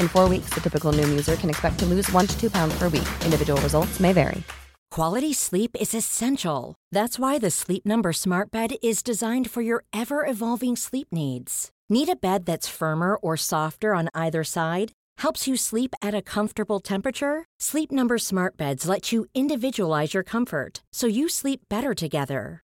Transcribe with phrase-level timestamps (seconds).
[0.00, 2.78] In four weeks, the typical Noom user can expect to lose one to two pounds
[2.78, 3.08] per week.
[3.26, 4.42] Individual results may vary.
[4.90, 6.76] Quality sleep is essential.
[6.92, 11.70] That's why the Sleep Number Smart Bed is designed for your ever evolving sleep needs.
[11.88, 14.92] Need a bed that's firmer or softer on either side?
[15.18, 17.44] Helps you sleep at a comfortable temperature?
[17.58, 22.63] Sleep Number Smart Beds let you individualize your comfort so you sleep better together.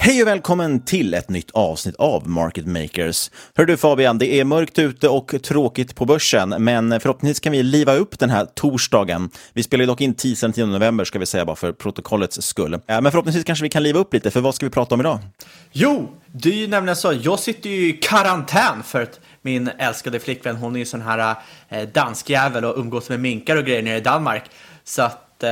[0.00, 3.30] Hej och välkommen till ett nytt avsnitt av Market Makers.
[3.54, 7.62] Hör du Fabian, det är mörkt ute och tråkigt på börsen, men förhoppningsvis kan vi
[7.62, 9.30] liva upp den här torsdagen.
[9.52, 12.80] Vi spelar ju dock in tisdagen 10 november, ska vi säga bara för protokollets skull.
[12.86, 15.18] Men förhoppningsvis kanske vi kan liva upp lite, för vad ska vi prata om idag?
[15.72, 20.20] Jo, det är ju nämligen så, jag sitter ju i karantän för att min älskade
[20.20, 21.34] flickvän, hon är ju sån här
[21.68, 24.44] eh, danskjävel och umgås med minkar och grejer nere i Danmark.
[24.84, 25.50] Så att eh,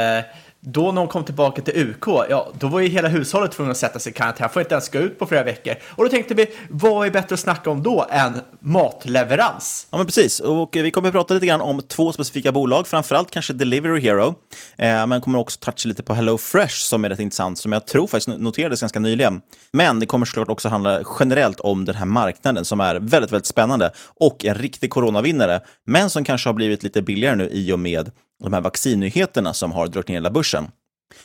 [0.69, 3.77] då när hon kom tillbaka till UK, ja, då var ju hela hushållet tvungna att
[3.77, 5.75] sätta sig i karantän, får inte ens gå ut på flera veckor.
[5.85, 9.87] Och då tänkte vi, vad är bättre att snacka om då än matleverans?
[9.91, 10.41] Ja, men precis.
[10.41, 14.35] Och vi kommer att prata lite grann om två specifika bolag, framförallt kanske Delivery Hero,
[14.79, 17.87] eh, men kommer också toucha lite på Hello Fresh som är rätt intressant, som jag
[17.87, 19.41] tror faktiskt noterades ganska nyligen.
[19.73, 23.47] Men det kommer såklart också handla generellt om den här marknaden som är väldigt, väldigt
[23.47, 23.91] spännande
[24.21, 28.11] och en riktig coronavinnare, men som kanske har blivit lite billigare nu i och med
[28.43, 30.69] de här vaccinnyheterna som har dragit ner hela börsen.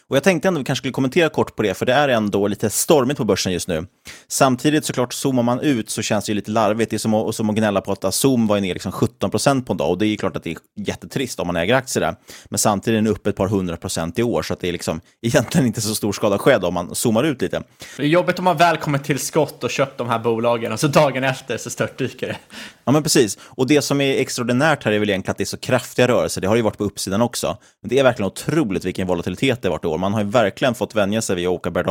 [0.08, 2.10] Och jag tänkte ändå att vi kanske skulle kommentera kort på det, för det är
[2.10, 3.86] ändå lite stormigt på börsen just nu.
[4.28, 6.90] Samtidigt såklart, zoomar man ut så känns det ju lite larvigt.
[6.90, 9.68] Det är som att, som att gnälla på att Zoom var ner liksom 17 procent
[9.68, 11.76] på en dag och det är ju klart att det är jättetrist om man äger
[11.76, 12.16] aktier där.
[12.50, 14.72] Men samtidigt är den uppe ett par hundra procent i år, så att det är
[14.72, 17.64] liksom egentligen inte så stor skada skedd om man zoomar ut lite.
[17.98, 20.80] Det är jobbigt om man väl kommer till skott och köpt de här bolagen och
[20.80, 22.38] så dagen efter så störtdyker det.
[22.84, 23.38] Ja, men precis.
[23.42, 26.42] Och det som är extraordinärt här är väl egentligen att det är så kraftiga rörelser.
[26.42, 27.58] Det har ju varit på uppsidan också.
[27.82, 29.98] Men det är verkligen otroligt vilken volatilitet det vart år.
[29.98, 31.86] Man har ju verkligen fått vänja sig vid att åka berg.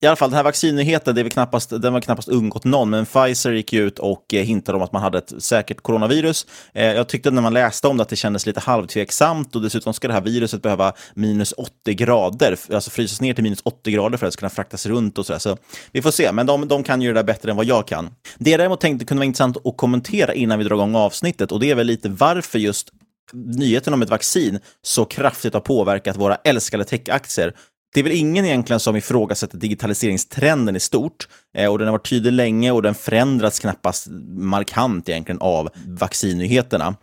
[0.00, 3.06] I alla fall, den här vaccinnyheten, det är knappast, den var knappast undgått någon, men
[3.06, 6.46] Pfizer gick ut och eh, hintade om att man hade ett säkert coronavirus.
[6.72, 9.94] Eh, jag tyckte när man läste om det att det kändes lite halvtveksamt och dessutom
[9.94, 14.18] ska det här viruset behöva minus 80 grader, alltså frysas ner till minus 80 grader
[14.18, 15.38] för att det ska kunna fraktas runt och sådär.
[15.38, 15.56] Så
[15.92, 18.10] vi får se, men de, de kan ju det där bättre än vad jag kan.
[18.38, 21.60] Det jag däremot tänkte kunde vara intressant att kommentera innan vi drar igång avsnittet och
[21.60, 22.90] det är väl lite varför just
[23.32, 27.54] nyheten om ett vaccin så kraftigt har påverkat våra älskade techaktier
[27.94, 31.28] det är väl ingen egentligen som ifrågasätter digitaliseringstrenden i stort.
[31.56, 36.94] Eh, och den har varit tydlig länge och den förändras knappast markant egentligen av vaccinnyheterna.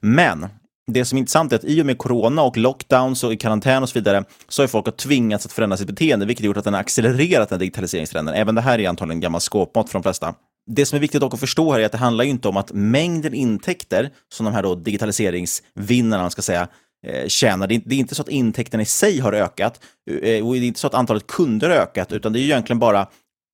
[0.00, 0.46] Men
[0.86, 3.82] det som är intressant är att i och med corona och lockdowns och i karantän
[3.82, 6.74] och så vidare så har folk tvingats att förändra sitt beteende, vilket gjort att den
[6.74, 8.34] har accelererat den digitaliseringstrenden.
[8.34, 10.34] Även det här är antagligen gammal skåpmat för de flesta.
[10.66, 13.34] Det som är viktigt att förstå här är att det handlar inte om att mängden
[13.34, 16.68] intäkter som de här då digitaliseringsvinnarna, ska säga,
[17.06, 17.66] eh, tjänar.
[17.66, 19.80] Det är inte så att intäkterna i sig har ökat
[20.10, 22.78] eh, och det är inte så att antalet kunder har ökat, utan det är egentligen
[22.78, 23.06] bara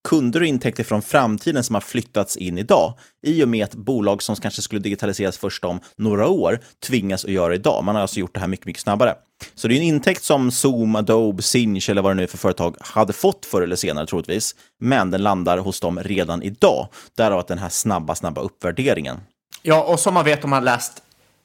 [0.08, 2.94] kunder och intäkter från framtiden som har flyttats in idag
[3.26, 7.30] i och med att bolag som kanske skulle digitaliseras först om några år tvingas att
[7.30, 7.84] göra idag.
[7.84, 9.14] Man har alltså gjort det här mycket, mycket snabbare.
[9.54, 12.38] Så det är en intäkt som Zoom, Adobe, Sinch eller vad det nu är för
[12.38, 16.88] företag hade fått förr eller senare troligtvis, men den landar hos dem redan idag.
[17.16, 19.16] Därav att den här snabba, snabba uppvärderingen.
[19.62, 21.02] Ja, och som man vet om man läst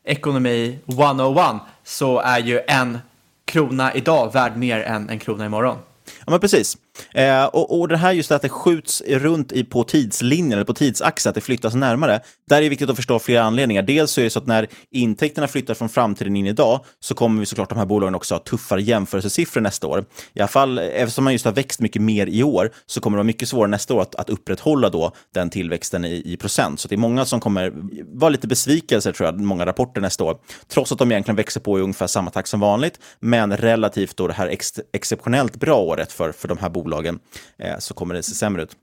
[0.07, 2.99] Ekonomi 101 så är ju en
[3.45, 5.77] krona idag värd mer än en krona imorgon.
[6.05, 6.77] Ja, men precis.
[7.13, 10.73] Eh, och, och det här just att det skjuts runt i, på tidslinjen, eller på
[10.73, 12.19] tidsaxeln, att det flyttas närmare.
[12.49, 13.81] Där är det viktigt att förstå flera anledningar.
[13.81, 17.39] Dels så är det så att när intäkterna flyttar från framtiden in idag så kommer
[17.39, 20.05] vi såklart de här bolagen också ha tuffare jämförelsesiffror nästa år.
[20.33, 23.19] I alla fall eftersom man just har växt mycket mer i år så kommer det
[23.19, 26.79] vara mycket svårare nästa år att, att upprätthålla då den tillväxten i, i procent.
[26.79, 27.73] Så det är många som kommer
[28.19, 30.37] vara lite besvikelser tror jag, många rapporter nästa år.
[30.67, 34.27] Trots att de egentligen växer på i ungefär samma takt som vanligt, men relativt då
[34.27, 37.19] det här ex exceptionellt bra året för, för de här bolagen bolagen
[37.57, 38.77] eh, så kommer det se sämre ut.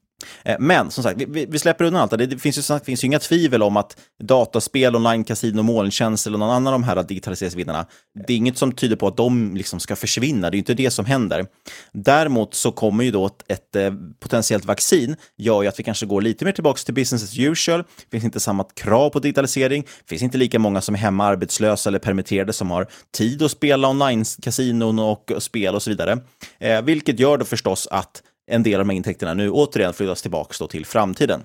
[0.45, 2.27] Eh, men som sagt, vi, vi släpper undan allt det.
[2.27, 6.51] Det finns ju, finns ju inga tvivel om att dataspel, online kasino, molntjänst eller någon
[6.51, 7.87] annan av de här digitaliseringsvinnarna,
[8.27, 10.51] det är inget som tyder på att de liksom ska försvinna.
[10.51, 11.47] Det är inte det som händer.
[11.93, 16.07] Däremot så kommer ju då ett, ett eh, potentiellt vaccin gör ju att vi kanske
[16.07, 17.83] går lite mer tillbaka till business as usual.
[17.83, 19.83] Det finns inte samma krav på digitalisering.
[19.83, 22.87] Det finns inte lika många som är hemma arbetslösa eller permitterade som har
[23.17, 26.19] tid att spela online-kasinon och spel och så vidare.
[26.59, 30.23] Eh, vilket gör då förstås att en del av de här intäkterna nu återigen flyttas
[30.23, 31.43] tillbaka till framtiden.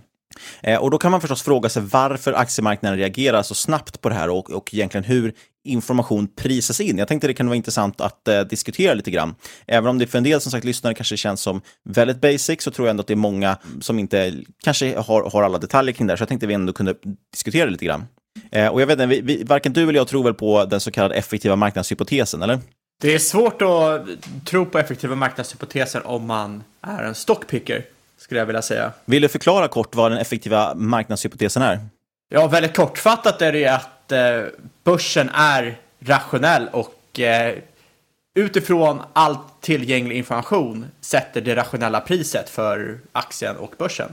[0.62, 4.16] Eh, och då kan man förstås fråga sig varför aktiemarknaden reagerar så snabbt på det
[4.16, 5.34] här och, och egentligen hur
[5.64, 6.98] information prisas in.
[6.98, 9.36] Jag tänkte det kan vara intressant att eh, diskutera lite grann.
[9.68, 12.72] Även om det för en del som sagt lyssnare kanske känns som väldigt basic så
[12.72, 14.34] tror jag ändå att det är många som inte
[14.64, 16.18] kanske har, har alla detaljer kring det här.
[16.18, 16.96] Så jag tänkte vi ändå kunde
[17.32, 18.06] diskutera lite grann.
[18.52, 20.80] Eh, och jag vet inte, vi, vi, varken du eller jag tror väl på den
[20.80, 22.60] så kallade effektiva marknadshypotesen, eller?
[23.02, 24.02] Det är svårt att
[24.46, 27.86] tro på effektiva marknadshypoteser om man är en stockpicker,
[28.18, 28.92] skulle jag vilja säga.
[29.06, 31.80] Vill du förklara kort vad den effektiva marknadshypotesen är?
[32.30, 34.42] Ja, väldigt kortfattat är det att eh,
[34.84, 37.56] börsen är rationell och eh,
[38.36, 44.10] utifrån all tillgänglig information sätter det rationella priset för aktien och börsen.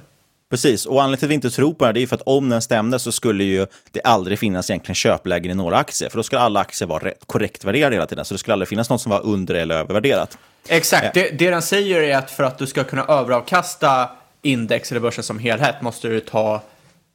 [0.54, 2.48] Precis, och anledningen till att vi inte tror på det, det är för att om
[2.48, 6.22] den stämde så skulle ju det aldrig finnas egentligen köplägen i några aktier, för då
[6.22, 9.10] skulle alla aktier vara korrekt värderade hela tiden, så det skulle aldrig finnas något som
[9.10, 10.38] var under eller övervärderat.
[10.68, 14.10] Exakt, det, det den säger är att för att du ska kunna överavkasta
[14.42, 16.62] index eller börsen som helhet måste du ta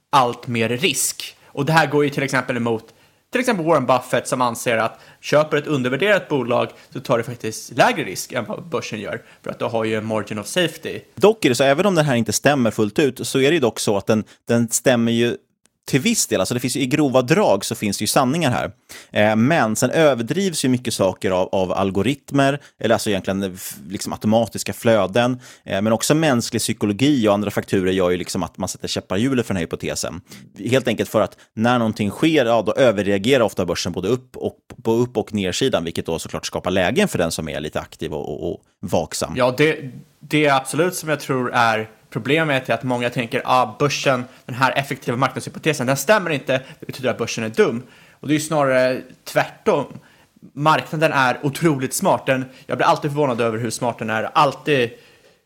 [0.09, 1.35] allt mer risk.
[1.45, 2.93] Och det här går ju till exempel emot
[3.31, 7.77] till exempel Warren Buffett som anser att köper ett undervärderat bolag så tar det faktiskt
[7.77, 10.99] lägre risk än vad börsen gör för att du har ju en margin of safety.
[11.15, 13.53] Dock är det så, även om den här inte stämmer fullt ut, så är det
[13.53, 15.37] ju dock så att den, den stämmer ju
[15.87, 18.51] till viss del, alltså det finns ju, i grova drag så finns det ju sanningar
[18.51, 18.71] här.
[19.11, 23.51] Eh, men sen överdrivs ju mycket saker av, av algoritmer, eller alltså egentligen eh,
[23.89, 28.57] liksom automatiska flöden, eh, men också mänsklig psykologi och andra faktorer gör ju liksom att
[28.57, 30.21] man sätter käppar i hjulet för den här hypotesen.
[30.69, 34.55] Helt enkelt för att när någonting sker, ja, då överreagerar ofta börsen både upp och,
[34.83, 38.13] på upp och nersidan, vilket då såklart skapar lägen för den som är lite aktiv
[38.13, 39.33] och, och, och vaksam.
[39.35, 43.45] Ja, det, det är absolut som jag tror är Problemet är att många tänker att
[43.45, 46.61] ah, börsen, den här effektiva marknadshypotesen, den stämmer inte.
[46.79, 47.83] Det betyder att börsen är dum.
[48.11, 49.85] Och det är ju snarare tvärtom.
[50.53, 52.25] Marknaden är otroligt smart.
[52.25, 54.29] Den, jag blir alltid förvånad över hur smart den är.
[54.33, 54.89] Alltid,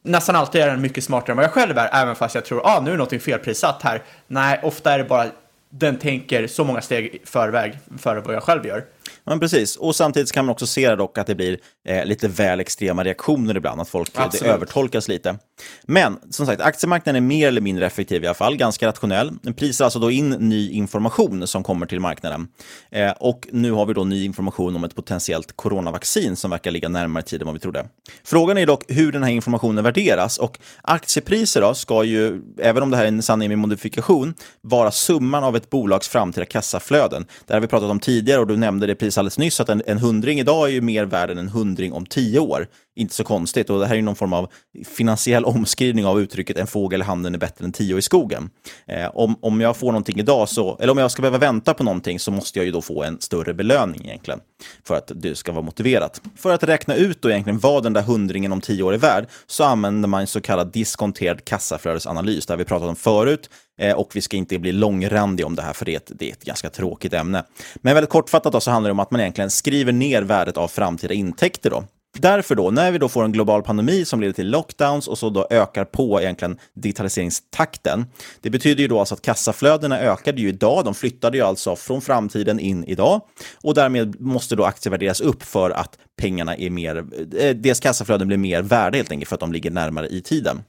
[0.03, 2.59] nästan alltid är den mycket smartare än vad jag själv är, även fast jag tror
[2.59, 4.01] att ah, nu är någonting felprissatt här.
[4.27, 5.25] Nej, ofta är det bara
[5.69, 8.83] den tänker så många steg i förväg före vad jag själv gör.
[9.23, 11.57] Men precis, och samtidigt kan man också se dock att det blir
[11.87, 15.37] eh, lite väl extrema reaktioner ibland, att folk det övertolkas lite.
[15.83, 19.31] Men som sagt, aktiemarknaden är mer eller mindre effektiv i alla fall, ganska rationell.
[19.41, 22.47] Den prisar alltså då in ny information som kommer till marknaden.
[22.91, 26.89] Eh, och nu har vi då ny information om ett potentiellt coronavaccin som verkar ligga
[26.89, 27.85] närmare tid än vad vi trodde.
[28.23, 32.89] Frågan är dock hur den här informationen värderas och aktiepriser då ska ju, även om
[32.89, 37.25] det här är en sanning med modifikation, vara summan av ett bolags framtida kassaflöden.
[37.47, 39.81] Det har vi pratat om tidigare och du nämnde det precis alldeles nyss att en,
[39.85, 42.67] en hundring idag är ju mer värd än en hundring om tio år.
[42.95, 44.51] Inte så konstigt och det här är ju någon form av
[44.85, 48.49] finansiell omskrivning av uttrycket en fågel i handen är bättre än tio i skogen.
[48.87, 51.83] Eh, om, om jag får någonting idag, så, eller om jag ska behöva vänta på
[51.83, 54.39] någonting så måste jag ju då få en större belöning egentligen
[54.83, 56.21] för att det ska vara motiverat.
[56.35, 59.27] För att räkna ut då egentligen vad den där hundringen om tio år är värd
[59.47, 63.49] så använder man en så kallad diskonterad kassaflödesanalys, där vi pratat om förut.
[63.81, 66.29] Eh, och vi ska inte bli långrandiga om det här, för det är, ett, det
[66.29, 67.43] är ett ganska tråkigt ämne.
[67.75, 70.67] Men väldigt kortfattat då, så handlar det om att man egentligen skriver ner värdet av
[70.67, 71.69] framtida intäkter.
[71.69, 71.83] Då.
[72.19, 75.29] Därför då, när vi då får en global pandemi som leder till lockdowns och så
[75.29, 78.05] då ökar på egentligen digitaliseringstakten.
[78.41, 80.85] Det betyder ju då alltså att kassaflödena ökade ju idag.
[80.85, 83.21] De flyttade ju alltså från framtiden in idag
[83.63, 87.05] och därmed måste då aktier värderas upp för att pengarna är mer,
[87.39, 90.63] eh, deras kassaflöden blir mer värda helt enkelt för att de ligger närmare i tiden.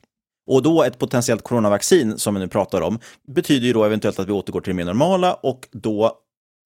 [0.47, 2.99] Och då ett potentiellt coronavaccin som vi nu pratar om
[3.35, 6.19] betyder ju då eventuellt att vi återgår till det mer normala och då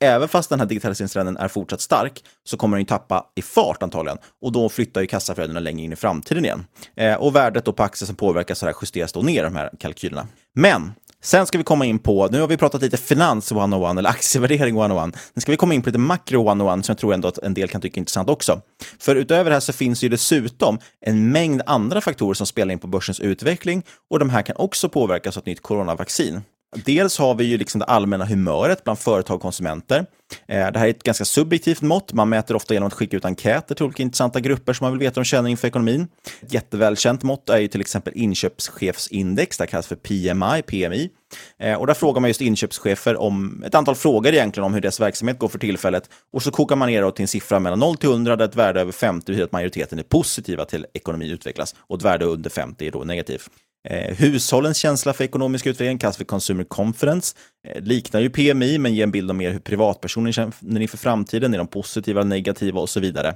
[0.05, 3.83] även fast den här digitaliseringstrenden är fortsatt stark så kommer den ju tappa i fart
[3.83, 6.67] antagligen och då flyttar ju kassaflödena längre in i framtiden igen.
[6.97, 9.71] Eh, och värdet då på aktier som påverkas så här justeras då ner de här
[9.79, 10.27] kalkylerna.
[10.55, 10.93] Men
[11.23, 14.77] Sen ska vi komma in på, nu har vi pratat lite finans 101 eller aktievärdering
[14.79, 15.17] 101.
[15.35, 17.55] Nu ska vi komma in på lite makro 101 som jag tror ändå att en
[17.55, 18.61] del kan tycka är intressant också.
[18.99, 22.79] För utöver det här så finns ju dessutom en mängd andra faktorer som spelar in
[22.79, 26.43] på börsens utveckling och de här kan också påverkas av ett nytt coronavaccin.
[26.77, 30.07] Dels har vi ju liksom det allmänna humöret bland företag och konsumenter.
[30.49, 32.13] Eh, det här är ett ganska subjektivt mått.
[32.13, 35.01] Man mäter ofta genom att skicka ut enkäter till olika intressanta grupper som man vill
[35.01, 36.09] veta om känner inför ekonomin.
[36.41, 41.11] Ett jättevälkänt mått är ju till exempel inköpschefsindex, det kallas för PMI, PMI.
[41.59, 45.01] Eh, och där frågar man just inköpschefer om ett antal frågor egentligen om hur deras
[45.01, 46.11] verksamhet går för tillfället.
[46.33, 48.81] Och så kokar man ner till en siffra mellan 0 till 100 där ett värde
[48.81, 52.87] över 50 betyder att majoriteten är positiva till ekonomin utvecklas och ett värde under 50
[52.87, 53.51] är då negativt.
[53.91, 57.37] Eh, hushållens känsla för ekonomisk utveckling kallas för Consumer Confidence.
[57.69, 61.55] Eh, liknar ju PMI, men ger en bild av mer hur privatpersoner känner inför framtiden.
[61.55, 63.35] Är de positiva, negativa och så vidare.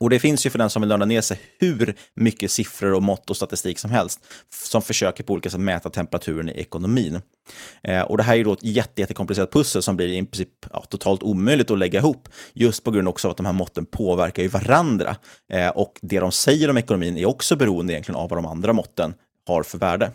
[0.00, 3.02] Och det finns ju för den som vill nörda ner sig hur mycket siffror och
[3.02, 4.20] mått och statistik som helst
[4.64, 7.20] som försöker på olika sätt mäta temperaturen i ekonomin.
[7.82, 10.48] Eh, och det här är ju då ett jätte, jättekomplicerat pussel som blir i princip
[10.72, 13.86] ja, totalt omöjligt att lägga ihop just på grund också av att de här måtten
[13.86, 15.16] påverkar ju varandra.
[15.52, 18.72] Eh, och det de säger om ekonomin är också beroende egentligen av vad de andra
[18.72, 19.14] måtten
[19.50, 20.12] har för värde.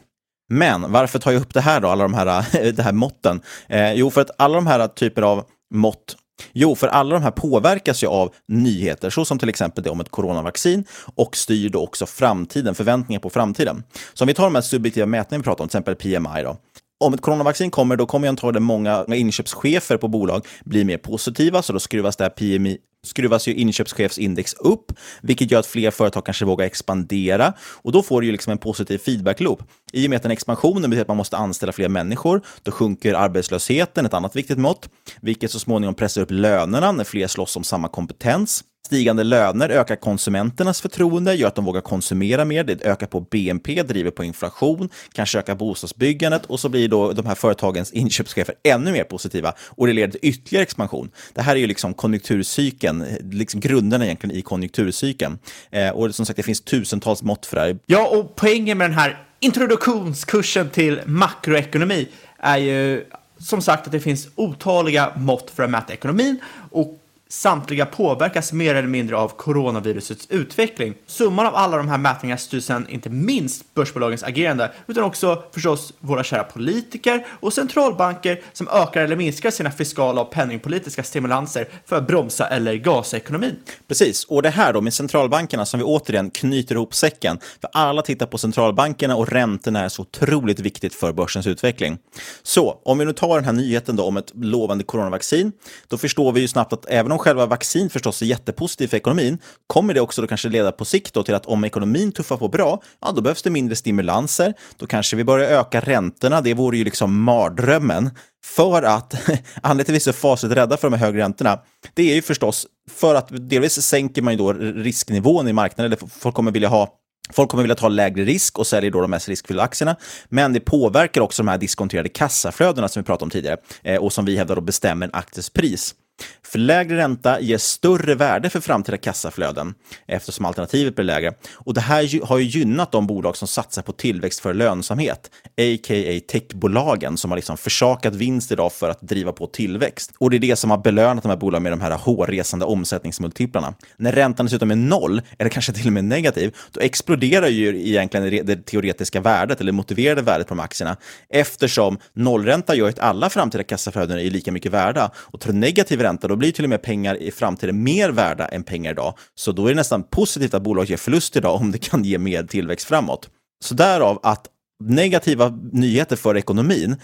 [0.49, 3.41] Men varför tar jag upp det här då, alla de här, det här måtten?
[3.67, 6.15] Eh, jo, för att alla de här typer av mått
[6.53, 9.99] Jo, för alla de här påverkas ju av nyheter, så som till exempel det om
[9.99, 10.83] ett coronavaccin
[11.15, 13.83] och styr då också framtiden, förväntningar på framtiden.
[14.13, 16.57] Så om vi tar de här subjektiva mätningarna vi pratar om, till exempel PMI då.
[16.99, 21.73] Om ett coronavaccin kommer, då kommer antagligen många inköpschefer på bolag bli mer positiva, så
[21.73, 26.45] då skruvas det här PMI, skruvas ju inköpschefsindex upp, vilket gör att fler företag kanske
[26.45, 29.63] vågar expandera och då får du ju liksom en positiv feedback-loop.
[29.93, 33.13] I och med att den expansionen betyder att man måste anställa fler människor, då sjunker
[33.13, 34.89] arbetslösheten, ett annat viktigt mått,
[35.21, 38.63] vilket så småningom pressar upp lönerna när fler slåss om samma kompetens.
[38.85, 43.83] Stigande löner ökar konsumenternas förtroende, gör att de vågar konsumera mer, det ökar på BNP,
[43.83, 48.91] driver på inflation, kanske ökar bostadsbyggandet och så blir då de här företagens inköpschefer ännu
[48.91, 51.09] mer positiva och det leder till ytterligare expansion.
[51.33, 55.39] Det här är ju liksom konjunkturcykeln, liksom grunderna egentligen i konjunkturcykeln.
[55.71, 57.77] Eh, och som sagt, det finns tusentals mått för det här.
[57.85, 62.07] Ja, och poängen med den här introduktionskursen till makroekonomi
[62.39, 63.05] är ju
[63.37, 66.39] som sagt att det finns otaliga mått för att mäta ekonomin
[66.71, 70.93] och Samtliga påverkas mer eller mindre av coronavirusets utveckling.
[71.07, 75.93] Summan av alla de här mätningarna styr sedan inte minst börsbolagens agerande, utan också förstås
[75.99, 81.95] våra kära politiker och centralbanker som ökar eller minskar sina fiskala och penningpolitiska stimulanser för
[81.95, 83.55] att bromsa eller gasa ekonomin.
[83.87, 87.39] Precis, och det här då med centralbankerna som vi återigen knyter ihop säcken.
[87.61, 91.97] För alla tittar på centralbankerna och räntorna är så otroligt viktigt för börsens utveckling.
[92.43, 95.51] Så om vi nu tar den här nyheten då om ett lovande coronavaccin,
[95.87, 99.37] då förstår vi ju snabbt att även om själva vaccin förstås är jättepositivt för ekonomin,
[99.67, 102.47] kommer det också då kanske leda på sikt då till att om ekonomin tuffar på
[102.47, 106.77] bra, ja då behövs det mindre stimulanser, då kanske vi börjar öka räntorna, det vore
[106.77, 108.09] ju liksom mardrömmen.
[108.45, 109.13] För att,
[109.61, 111.59] anledningen till att vi är så fasligt rädda för de här högre räntorna,
[111.93, 116.09] det är ju förstås för att delvis sänker man ju då risknivån i marknaden, eller
[116.09, 116.89] folk kommer vilja ha
[117.33, 119.95] Folk kommer vilja ta lägre risk och säljer då de mest riskfyllda aktierna.
[120.29, 124.13] Men det påverkar också de här diskonterade kassaflödena som vi pratade om tidigare eh, och
[124.13, 125.95] som vi hävdar då bestämmer en aktiers pris.
[126.43, 129.73] För lägre ränta ger större värde för framtida kassaflöden
[130.07, 131.33] eftersom alternativet blir lägre.
[131.53, 136.19] Och det här har ju gynnat de bolag som satsar på tillväxt för lönsamhet, a.k.a.
[136.31, 140.11] techbolagen som har liksom försakat vinst idag för att driva på tillväxt.
[140.19, 143.73] Och det är det som har belönat de här bolagen med de här hårresande omsättningsmultiplarna.
[143.97, 148.45] När räntan dessutom är noll, eller kanske till och med negativ, då exploderar ju egentligen
[148.45, 150.97] det teoretiska värdet eller motiverade värdet på de aktierna
[151.29, 156.27] eftersom nollränta gör att alla framtida kassaflöden är lika mycket värda och tar negativ ränta,
[156.27, 159.13] då blir till och med pengar i framtiden mer värda än pengar idag.
[159.35, 162.17] Så då är det nästan positivt att bolag ger förlust idag om det kan ge
[162.17, 163.29] mer tillväxt framåt.
[163.63, 164.47] Så därav att
[164.83, 166.95] negativa nyheter för ekonomin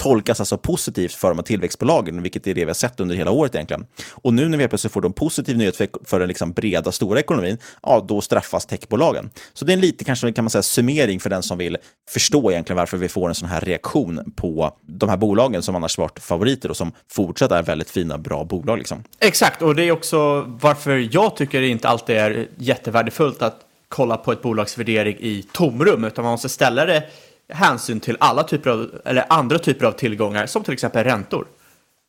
[0.00, 3.30] tolkas alltså positivt för de här tillväxtbolagen, vilket är det vi har sett under hela
[3.30, 3.86] året egentligen.
[4.12, 7.20] Och nu när vi plötsligt får en positiv nyhet för, för den liksom breda, stora
[7.20, 9.30] ekonomin, ja, då straffas techbolagen.
[9.52, 11.76] Så det är en lite, kanske kan man säga, summering för den som vill
[12.10, 15.98] förstå egentligen varför vi får en sån här reaktion på de här bolagen som annars
[15.98, 18.78] varit favoriter och som fortsatt är väldigt fina, bra bolag.
[18.78, 19.04] Liksom.
[19.18, 24.16] Exakt, och det är också varför jag tycker det inte alltid är jättevärdefullt att kolla
[24.16, 27.04] på ett bolags värdering i tomrum, utan man måste ställa det
[27.52, 31.46] hänsyn till alla typer av, eller andra typer av tillgångar, som till exempel räntor.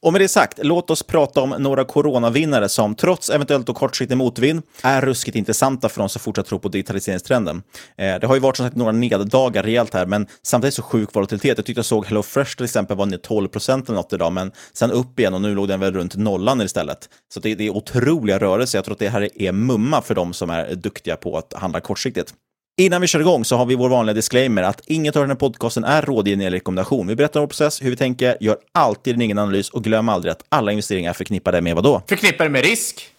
[0.03, 4.17] Och med det sagt, låt oss prata om några coronavinnare som trots eventuellt och kortsiktig
[4.17, 7.63] motvind är ruskigt intressanta för de som fortsatt tror på digitaliseringstrenden.
[7.97, 11.15] Eh, det har ju varit som sagt några neddagar rejält här, men samtidigt så sjuk
[11.15, 11.57] volatilitet.
[11.57, 14.51] Jag tyckte jag såg HelloFresh till exempel var ner 12 procent eller något idag, men
[14.73, 17.09] sen upp igen och nu låg den väl runt nollan istället.
[17.33, 18.77] Så det, det är otroliga rörelser.
[18.77, 21.79] Jag tror att det här är mumma för de som är duktiga på att handla
[21.79, 22.33] kortsiktigt.
[22.77, 25.37] Innan vi kör igång så har vi vår vanliga disclaimer att inget av den här
[25.37, 27.07] podcasten är rådgivning eller rekommendation.
[27.07, 30.31] Vi berättar vår process, hur vi tänker, gör alltid en egen analys och glöm aldrig
[30.31, 32.01] att alla investeringar förknippade med vad då?
[32.07, 33.09] Förknippade med risk.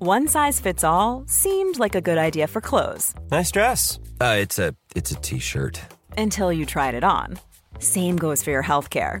[0.00, 3.14] One size fits all seemed like a good idea for clothes.
[3.30, 4.00] Nice dress.
[4.20, 5.80] Uh, it's a it's a t-shirt.
[6.16, 7.38] Until you tried it on.
[7.78, 9.20] Same goes for your healthcare.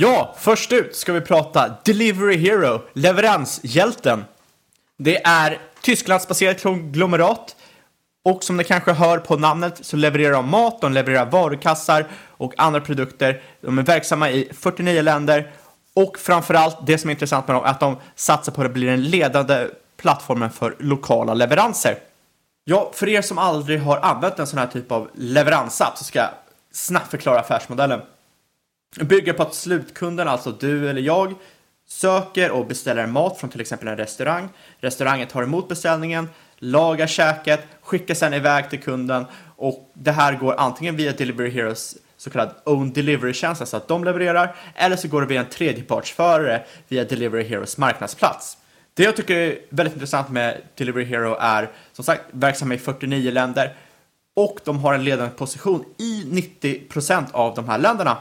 [0.00, 4.24] Ja, först ut ska vi prata Delivery Hero, leveranshjälten.
[4.98, 7.56] Det är Tysklandsbaserat konglomerat
[8.24, 12.54] och som ni kanske hör på namnet så levererar de mat, de levererar varukassar och
[12.56, 13.42] andra produkter.
[13.60, 15.50] De är verksamma i 49 länder
[15.94, 18.86] och framförallt det som är intressant med dem är att de satsar på att bli
[18.86, 21.98] den ledande plattformen för lokala leveranser.
[22.64, 26.18] Ja, för er som aldrig har använt en sån här typ av leveransapp så ska
[26.18, 26.30] jag
[26.72, 28.00] snabbt förklara affärsmodellen.
[28.96, 31.34] Bygger på att slutkunden, alltså du eller jag,
[31.88, 34.48] söker och beställer mat från till exempel en restaurang.
[34.78, 39.24] Restaurangen tar emot beställningen, lagar käket, skickar sedan iväg till kunden
[39.56, 44.04] och det här går antingen via Delivery Heroes så kallad own delivery-tjänst, alltså att de
[44.04, 48.58] levererar, eller så går det via en tredjepartsförare via Delivery Heroes marknadsplats.
[48.94, 53.30] Det jag tycker är väldigt intressant med Delivery Hero är som sagt verksamma i 49
[53.30, 53.76] länder
[54.36, 58.16] och de har en ledande position i 90% av de här länderna.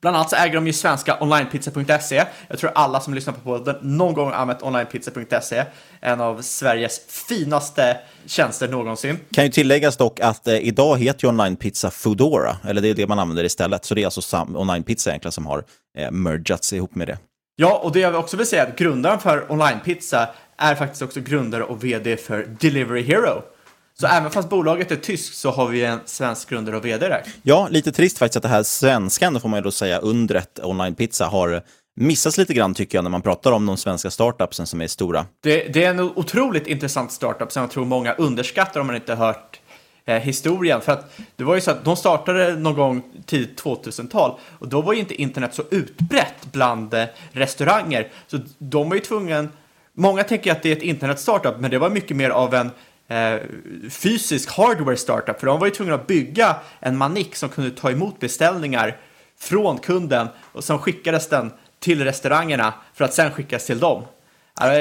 [0.00, 2.24] Bland annat så äger de ju svenska onlinepizza.se.
[2.48, 5.64] Jag tror alla som lyssnar på podden någon gång har använt onlinepizza.se.
[6.00, 9.18] En av Sveriges finaste tjänster någonsin.
[9.32, 13.06] Kan ju tilläggas dock att eh, idag heter ju onlinepizza Foodora, eller det är det
[13.06, 13.84] man använder istället.
[13.84, 15.64] Så det är alltså onlinepizza egentligen som har
[15.98, 17.18] eh, mergats ihop med det.
[17.56, 21.20] Ja, och det jag också vill säga är att grundaren för onlinepizza är faktiskt också
[21.20, 23.42] grundare och vd för Delivery Hero.
[24.00, 27.22] Så även fast bolaget är tyskt så har vi en svensk grundare och vd där.
[27.42, 31.26] Ja, lite trist faktiskt att det här svenskan, får man ju då säga, undret onlinepizza
[31.26, 31.62] har
[31.96, 35.26] missats lite grann tycker jag när man pratar om de svenska startupsen som är stora.
[35.42, 39.14] Det, det är en otroligt intressant startup som jag tror många underskattar om man inte
[39.14, 39.60] hört
[40.04, 40.80] eh, historien.
[40.80, 44.80] För att det var ju så att de startade någon gång tidigt 2000-tal och då
[44.80, 48.08] var ju inte internet så utbrett bland eh, restauranger.
[48.26, 49.48] Så de var ju tvungna,
[49.92, 52.70] många tänker att det är ett internet-startup, men det var mycket mer av en
[53.08, 53.40] eh,
[53.90, 55.40] fysisk hardware startup.
[55.40, 58.96] För de var ju tvungna att bygga en manik som kunde ta emot beställningar
[59.40, 64.02] från kunden och sen skickades den till restaurangerna för att sen skickas till dem.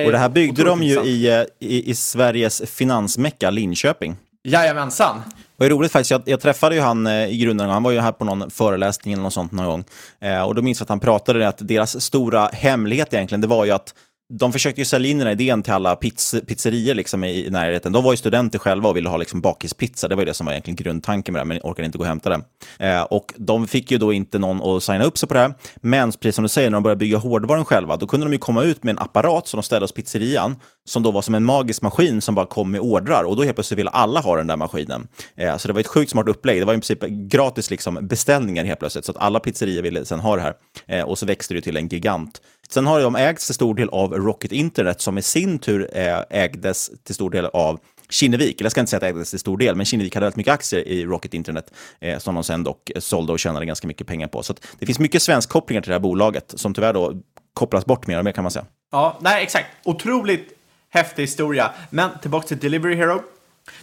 [0.05, 4.15] Och det här byggde de ju i, eh, i, i Sveriges finansmecka Linköping.
[4.43, 5.17] Jajamensan.
[5.57, 7.91] Och det är roligt faktiskt, jag, jag träffade ju han eh, i grunden, han var
[7.91, 9.83] ju här på någon föreläsning eller något sånt någon gång.
[10.19, 13.65] Eh, och då minns jag att han pratade att deras stora hemlighet egentligen, det var
[13.65, 13.93] ju att
[14.33, 17.91] de försökte ju sälja in den här idén till alla pizz, pizzerier liksom i, närheten.
[17.91, 20.07] De var ju studenter själva och ville ha liksom bakispizza.
[20.07, 22.07] Det var ju det som var egentligen grundtanken med det, men orkade inte gå och
[22.07, 22.43] hämta den.
[22.79, 25.53] Eh, och de fick ju då inte någon att signa upp sig på det här.
[25.75, 28.39] Men precis som du säger, när de började bygga hårdvaran själva, då kunde de ju
[28.39, 31.43] komma ut med en apparat som de ställde hos pizzerian, som då var som en
[31.43, 33.23] magisk maskin som bara kom med ordrar.
[33.23, 35.07] Och då helt plötsligt ville alla ha den där maskinen.
[35.35, 36.61] Eh, så det var ett sjukt smart upplägg.
[36.61, 40.19] Det var i princip gratis liksom, beställningar helt plötsligt, så att alla pizzerier ville sen
[40.19, 40.53] ha det här.
[40.87, 42.41] Eh, och så växte det till en gigant.
[42.69, 46.19] Sen har de ägts till stor del av Rocket Internet som i sin tur eh,
[46.30, 49.39] ägdes till stor del av Kinnevik, eller jag ska inte säga att det ägdes till
[49.39, 52.63] stor del, men Kinnevik hade väldigt mycket aktier i Rocket Internet eh, som de sen
[52.63, 54.43] dock sålde och tjänade ganska mycket pengar på.
[54.43, 57.13] Så det finns mycket svensk kopplingar till det här bolaget som tyvärr då
[57.53, 58.65] kopplas bort mer och mer kan man säga.
[58.91, 59.67] Ja, nej exakt.
[59.84, 60.49] Otroligt
[60.89, 61.71] häftig historia.
[61.89, 63.21] Men tillbaka till Delivery Hero.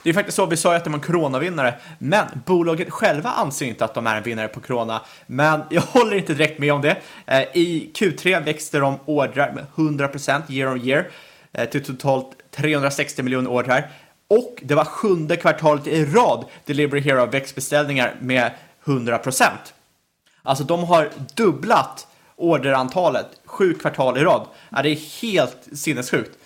[0.03, 3.31] Det är faktiskt så, vi sa ju att det var en coronavinnare, men bolaget själva
[3.31, 5.01] anser inte att de är en vinnare på corona.
[5.27, 6.97] Men jag håller inte direkt med om det.
[7.27, 11.09] Eh, I Q3 växte de ordrar med 100% year on year
[11.53, 13.91] eh, till totalt 360 miljoner ordrar.
[14.29, 18.51] Och det var sjunde kvartalet i rad Delivery Hero växtbeställningar med
[18.85, 19.49] 100%.
[20.43, 24.47] Alltså de har dubblat orderantalet sju kvartal i rad.
[24.71, 26.39] Ja, det är helt sinnessjukt.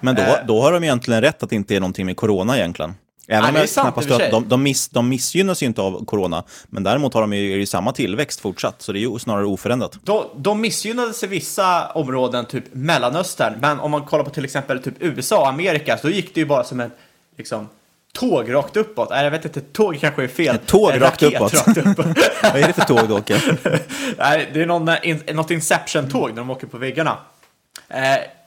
[0.00, 0.36] Men då, Eh.
[0.46, 2.94] då har de egentligen rätt att det inte är någonting med corona egentligen.
[3.28, 6.44] Även Ja, om sant knappast att de, de, miss, de missgynnas ju inte av corona,
[6.66, 9.98] men däremot har de ju, ju samma tillväxt fortsatt, så det är ju snarare oförändrat.
[10.02, 14.82] De, de missgynnades i vissa områden, typ Mellanöstern, men om man kollar på till exempel
[14.82, 16.90] typ USA och Amerika, så gick det ju bara som en
[17.36, 17.68] liksom,
[18.12, 19.10] tåg rakt uppåt.
[19.10, 20.54] Nej, jag vet inte, tåg kanske är fel.
[20.54, 21.54] Ett tåg rakt uppåt.
[21.54, 22.06] rakt uppåt.
[22.42, 23.40] Vad är det för tåg då, Åke?
[24.18, 27.18] Nej, det är någon, eh, in, något Inception-tåg när de åker på väggarna.
[27.88, 27.98] Eh,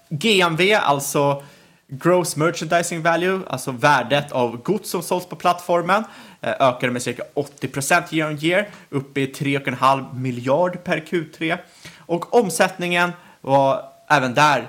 [0.09, 1.43] GMV, alltså
[1.87, 6.03] Gross Merchandising Value, alltså värdet av gods som sålts på plattformen,
[6.41, 11.57] eh, ökade med cirka 80% year on year, uppe i 3,5 miljard per Q3.
[11.97, 14.59] Och omsättningen var även där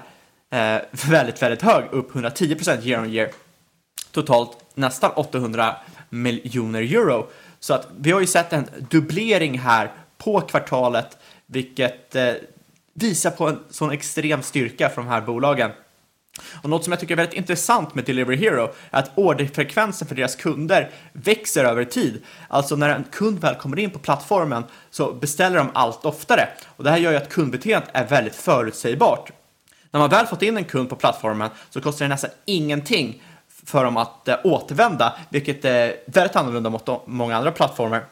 [0.51, 3.31] eh, väldigt, väldigt hög, upp 110% year on year.
[4.13, 5.77] Totalt nästan 800
[6.11, 7.27] miljoner euro.
[7.61, 12.33] Så att vi har ju sett en dubblering här på kvartalet, vilket eh,
[13.01, 15.71] visar på en sån extrem styrka från de här bolagen.
[16.63, 20.15] Och något som jag tycker är väldigt intressant med Delivery Hero är att orderfrekvensen för
[20.15, 22.23] deras kunder växer över tid.
[22.49, 26.49] Alltså när en kund väl kommer in på plattformen så beställer de allt oftare.
[26.67, 29.33] Och det här gör ju att kundbeteendet är väldigt förutsägbart.
[29.91, 33.23] När man väl fått in en kund på plattformen så kostar det nästan ingenting
[33.65, 38.05] för dem att eh, återvända, vilket är väldigt annorlunda mot många andra plattformar.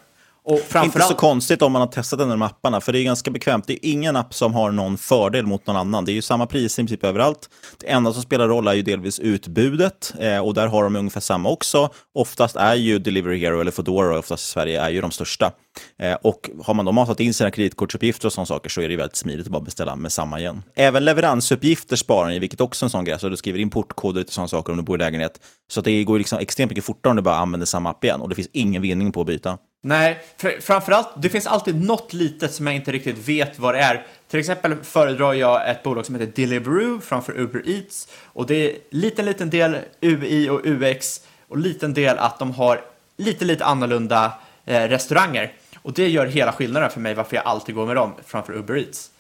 [0.47, 1.17] Och Inte så framförallt...
[1.17, 3.67] konstigt om man har testat den här med apparna, för det är ganska bekvämt.
[3.67, 6.05] Det är ingen app som har någon fördel mot någon annan.
[6.05, 7.49] Det är ju samma pris i princip överallt.
[7.81, 11.21] Det enda som spelar roll är ju delvis utbudet eh, och där har de ungefär
[11.21, 11.91] samma också.
[12.15, 15.53] Oftast är ju Delivery Hero eller Foodora, oftast i Sverige, är ju de största.
[15.99, 18.97] Eh, och har man då matat in sina kreditkortsuppgifter och sådana saker så är det
[18.97, 20.63] väldigt smidigt att bara beställa med samma igen.
[20.75, 23.19] Även leveransuppgifter sparar ni, vilket också är en sån grej.
[23.19, 25.41] Så du skriver in portkoder till sådana saker om du bor i lägenhet.
[25.71, 28.29] Så det går liksom extremt mycket fortare om du bara använder samma app igen och
[28.29, 29.59] det finns ingen vinning på att byta.
[29.87, 33.81] Nej, för, framförallt, det finns alltid något litet som jag inte riktigt vet vad det
[33.81, 34.07] är.
[34.29, 38.09] Till exempel föredrar jag ett bolag som heter Deliveroo framför Uber Eats.
[38.25, 42.81] Och det är liten, liten del UI och UX och liten del att de har
[43.17, 44.33] lite, lite annorlunda
[44.65, 45.53] eh, restauranger.
[45.83, 48.77] Och det gör hela skillnaden för mig varför jag alltid går med dem framför Uber
[48.77, 49.11] Eats.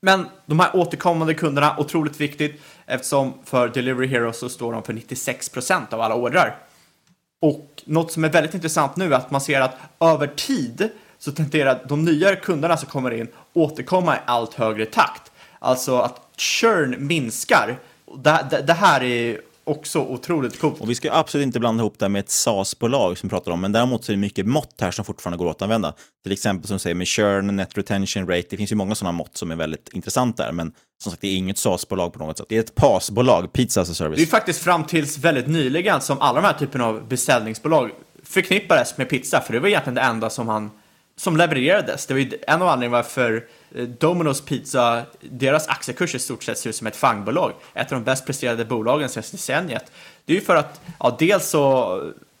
[0.00, 4.92] Men de här återkommande kunderna, otroligt viktigt eftersom för Delivery Hero så står de för
[4.92, 6.56] 96% av alla ordrar.
[7.44, 11.32] Och något som är väldigt intressant nu är att man ser att över tid så
[11.32, 15.32] tenderar de nya kunderna som kommer in återkomma i allt högre takt.
[15.58, 17.78] Alltså att churn minskar.
[18.16, 20.80] Det, det, det här är också otroligt coolt.
[20.80, 23.60] Och vi ska absolut inte blanda ihop det med ett SaaS-bolag som vi pratar om,
[23.60, 25.94] men däremot så är det mycket mått här som fortfarande går att återanvända.
[26.22, 29.36] Till exempel som säger med churn, net retention rate, det finns ju många sådana mått
[29.36, 30.72] som är väldigt intressanta där, men
[31.02, 32.46] som sagt, det är inget SaaS-bolag på något sätt.
[32.48, 34.16] Det är ett PAS-bolag, Pizza as a Service.
[34.16, 37.90] Det är faktiskt fram tills väldigt nyligen som alla de här typerna av beställningsbolag
[38.22, 40.70] förknippades med pizza, för det var egentligen det enda som han
[41.16, 42.06] som levererades.
[42.06, 46.58] Det var ju en av anledningarna varför eh, Domino's Pizza, deras aktiekurs i stort sett
[46.58, 47.52] ser ut som ett fangbolag.
[47.74, 49.92] Ett av de bäst presterade bolagen senaste decenniet.
[50.24, 51.60] Det är ju för att, ja, dels så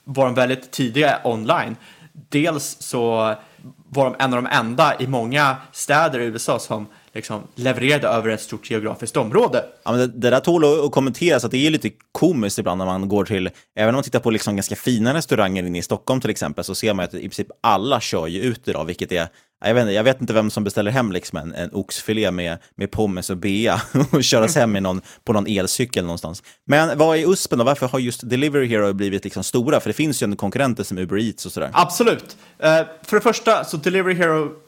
[0.04, 1.76] var de väldigt tidiga online.
[2.12, 3.34] Dels så
[3.88, 8.30] var de en av de enda i många städer i USA som liksom levererade över
[8.30, 9.64] ett stort geografiskt område.
[9.84, 12.84] Ja, men det, det där tål att kommenteras, att det är lite komiskt ibland när
[12.84, 16.20] man går till, även om man tittar på liksom ganska fina restauranger inne i Stockholm
[16.20, 19.28] till exempel, så ser man att i princip alla kör ju ut idag, vilket är
[19.64, 22.58] jag vet, inte, jag vet inte vem som beställer hem liksom en, en oxfilé med,
[22.74, 23.80] med pommes och bea
[24.12, 26.42] och köras hem i någon, på någon elcykel någonstans.
[26.66, 27.64] Men vad är USPen då?
[27.64, 29.80] Varför har just Delivery Hero blivit liksom stora?
[29.80, 31.70] För det finns ju en konkurrenter som Uber Eats och sådär.
[31.72, 32.36] Absolut.
[32.64, 32.68] Uh,
[33.02, 34.63] för det första, så Delivery Hero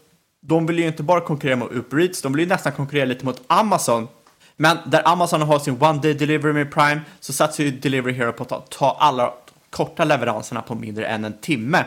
[0.47, 3.25] de vill ju inte bara konkurrera mot Uber Eats, de vill ju nästan konkurrera lite
[3.25, 4.09] mot Amazon.
[4.57, 8.33] Men där Amazon har sin One Day Delivery med Prime så satsar ju Delivery Hero
[8.33, 9.35] på att ta alla
[9.71, 11.85] korta leveranserna på mindre än en timme.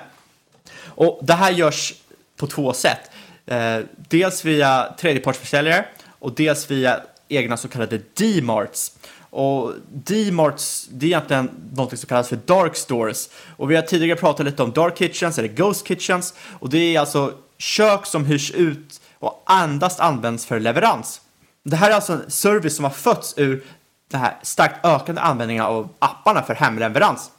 [0.84, 1.93] Och det här görs
[2.38, 3.00] på två sätt.
[3.45, 5.86] Eh, dels via tredjepartsförsäljare
[6.19, 8.91] och dels via egna så kallade D-marts.
[9.30, 13.30] Och D-marts, det är egentligen något som kallas för dark stores.
[13.58, 16.34] Och vi har tidigare pratat lite om dark kitchens eller ghost kitchens.
[16.60, 21.22] Och det är alltså kök som hyrs ut och endast används för leverans.
[21.63, 23.63] Det här är alltså en service som har fötts ur
[24.12, 27.32] den här starkt ökande användningen av apparna för hemleverans.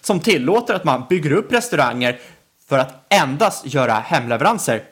[0.00, 2.20] Som tillåter att man bygger upp restauranger
[2.68, 4.82] för att endast göra hemleveranser.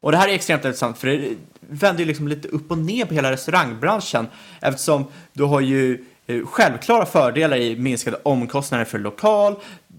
[0.00, 3.04] Och det här är extremt intressant för det vänder ju liksom lite upp och ner
[3.04, 4.26] på hela restaurangbranschen
[4.60, 9.56] eftersom du har ju eh, självklara fördelar i minskade omkostnader för lokal,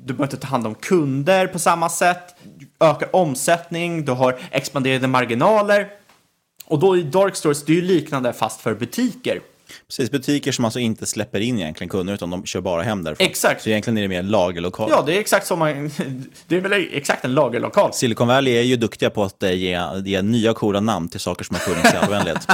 [0.07, 2.35] du behöver inte ta hand om kunder på samma sätt,
[2.79, 5.87] ökar omsättning, du har expanderade marginaler.
[6.65, 9.41] Och då i Dark Stores, det är ju liknande fast för butiker.
[9.88, 13.27] Precis, butiker som alltså inte släpper in egentligen kunder utan de kör bara hem därifrån.
[13.27, 13.62] Exakt.
[13.62, 14.89] Så egentligen är det mer en lagerlokal.
[14.91, 15.91] Ja, det är exakt som man,
[16.47, 17.93] det är väl exakt en lagerlokal.
[17.93, 21.56] Silicon Valley är ju duktiga på att ge, ge nya coola namn till saker som
[21.56, 22.47] har funnits i all oändlighet.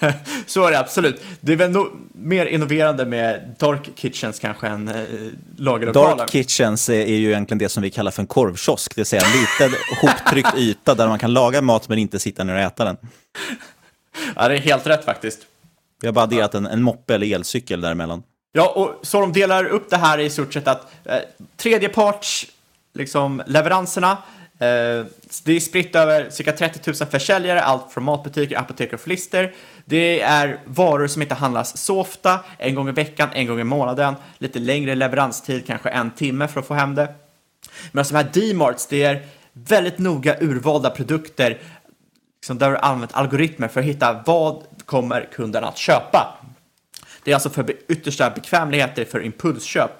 [0.46, 1.22] Så är det absolut.
[1.40, 4.94] Det är väl nog mer innoverande med dark kitchens kanske än eh,
[5.56, 6.16] lagerlokaler.
[6.16, 9.06] Dark kitchens är, är ju egentligen det som vi kallar för en korvkiosk, det vill
[9.06, 12.60] säga en liten hoptryckt yta där man kan laga mat men inte sitta ner och
[12.60, 12.96] äta den.
[14.36, 15.38] Ja, det är helt rätt faktiskt.
[16.00, 18.22] Vi har bara adderat en, en moppe eller elcykel däremellan.
[18.52, 21.16] Ja, och så de delar upp det här i stort sett att eh,
[21.56, 22.46] tredjeparts
[22.94, 24.10] liksom, leveranserna
[24.58, 25.06] eh,
[25.44, 29.54] det är spritt över cirka 30 000 försäljare, allt från matbutiker, apotek och flister.
[29.84, 33.64] Det är varor som inte handlas så ofta, en gång i veckan, en gång i
[33.64, 37.14] månaden, lite längre leveranstid, kanske en timme för att få hem det.
[37.92, 41.58] Men alltså de här D-marts, det är väldigt noga urvalda produkter
[42.40, 46.38] liksom där du använt algoritmer för att hitta vad kommer kunden att köpa.
[47.24, 49.90] Det är alltså för yttersta bekvämligheter för impulsköp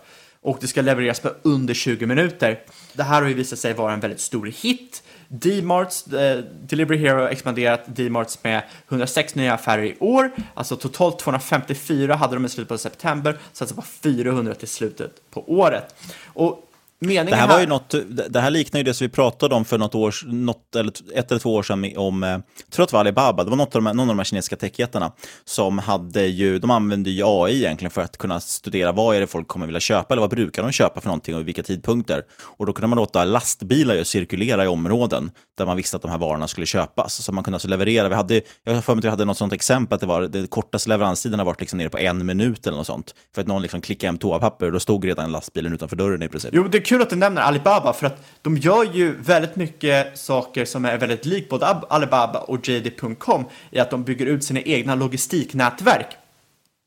[0.42, 2.61] och det ska levereras på under 20 minuter.
[2.92, 5.03] Det här har ju visat sig vara en väldigt stor hit.
[5.29, 11.18] D-marts, eh, Delivery Hero har expanderat D-marts med 106 nya affärer i år, alltså totalt
[11.18, 15.94] 254 hade de i slutet på september, så alltså bara 400 till slutet på året.
[16.27, 16.67] Och
[17.00, 17.94] Meningen det här, var ju något,
[18.28, 21.30] det här liknar ju det som vi pratade om för något år, något, eller ett
[21.30, 23.76] eller två år sedan om, jag eh, tror att det var Alibaba, det var något
[23.76, 25.12] av de, någon av de här kinesiska techjättarna
[25.44, 29.26] som hade ju, de använde ju AI egentligen för att kunna studera vad är det
[29.26, 32.22] folk kommer vilja köpa eller vad brukar de köpa för någonting och vilka tidpunkter.
[32.42, 36.11] Och då kunde man låta lastbilar ju cirkulera i områden där man visste att de
[36.11, 37.24] här varorna skulle köpas.
[37.24, 39.38] Så man kunde alltså leverera, vi hade, jag har för mig att vi hade något
[39.38, 42.66] sånt exempel att det var, det kortaste leveranstiden har varit liksom nere på en minut
[42.66, 43.14] eller något sånt.
[43.34, 46.28] För att någon liksom klickade hem toapapper och då stod redan lastbilen utanför dörren i
[46.28, 46.50] princip.
[46.52, 50.64] Jo, det kul att du nämner Alibaba för att de gör ju väldigt mycket saker
[50.64, 54.94] som är väldigt likt både Alibaba och JD.com i att de bygger ut sina egna
[54.94, 56.16] logistiknätverk.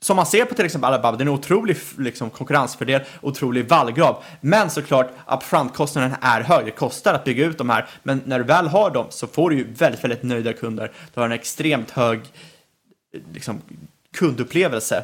[0.04, 4.24] Som man ser på till exempel Alibaba, det är en otrolig liksom, konkurrensfördel, otrolig vallgrav.
[4.42, 6.66] Men såklart, upfront-kostnaden är hög.
[6.66, 9.50] Det kostar att bygga ut de här, men när du väl har dem så får
[9.50, 10.92] du ju väldigt, väldigt nöjda kunder.
[11.14, 12.22] Du har en extremt hög
[13.34, 13.62] liksom,
[14.14, 15.04] kundupplevelse.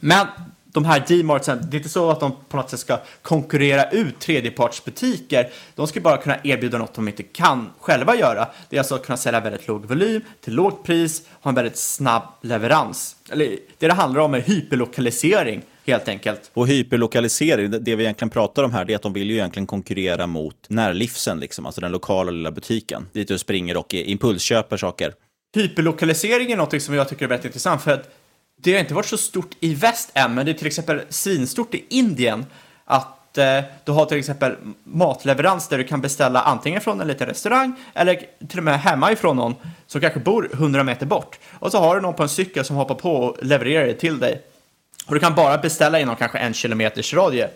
[0.00, 0.26] Men
[0.72, 4.20] de här D-martsen, det är inte så att de på något sätt ska konkurrera ut
[4.20, 5.50] tredjepartsbutiker.
[5.74, 8.48] De ska bara kunna erbjuda något de inte kan själva göra.
[8.68, 11.76] Det är alltså att kunna sälja väldigt låg volym till lågt pris, ha en väldigt
[11.76, 13.16] snabb leverans.
[13.30, 16.50] Eller det det handlar om är hyperlokalisering helt enkelt.
[16.54, 19.66] Och hyperlokalisering, det vi egentligen pratar om här, det är att de vill ju egentligen
[19.66, 25.12] konkurrera mot närlivsen, liksom, alltså den lokala lilla butiken, dit du springer och impulsköper saker.
[25.56, 28.10] Hyperlokalisering är något som jag tycker är väldigt intressant för att
[28.60, 31.74] det har inte varit så stort i väst än, men det är till exempel svinstort
[31.74, 32.46] i Indien
[32.84, 37.26] att eh, du har till exempel matleverans där du kan beställa antingen från en liten
[37.26, 39.54] restaurang eller till och med hemma ifrån någon
[39.86, 41.38] som kanske bor 100 meter bort.
[41.52, 44.18] Och så har du någon på en cykel som hoppar på och levererar det till
[44.18, 44.42] dig.
[45.06, 47.50] Och du kan bara beställa inom kanske en kilometers radie.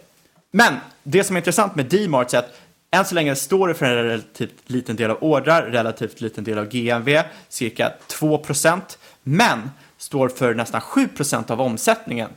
[0.50, 2.60] Men det som är intressant med D-Mart är att
[2.90, 6.58] än så länge står det för en relativt liten del av ordrar, relativt liten del
[6.58, 8.80] av GMV, cirka 2%
[9.22, 9.70] men
[10.02, 12.30] står för nästan 7% av omsättningen.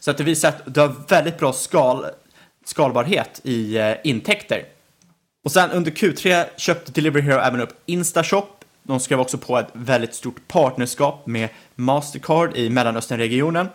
[0.00, 2.06] Så att det visar att du har väldigt bra skal,
[2.64, 4.64] skalbarhet i eh, intäkter.
[5.44, 8.64] Och sen under Q3 köpte Delivery Hero även upp Instashop.
[8.82, 13.68] De skrev också på ett väldigt stort partnerskap med Mastercard i Mellanösternregionen.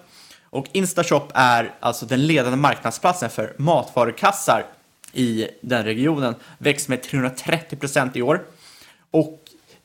[0.44, 4.66] Och Instashop är alltså den ledande marknadsplatsen för matvarukassar
[5.14, 6.36] i den regionen.
[6.58, 8.44] Växt med 330% i år.
[9.12, 9.39] Och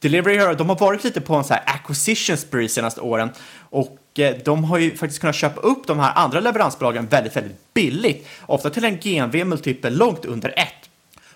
[0.05, 3.31] Delivery Hero, de har varit lite på en så här acquisition spree senaste åren
[3.71, 7.75] och eh, de har ju faktiskt kunnat köpa upp de här andra leveransbolagen väldigt, väldigt
[7.75, 10.91] billigt, ofta till en GMV-multipel långt under ett.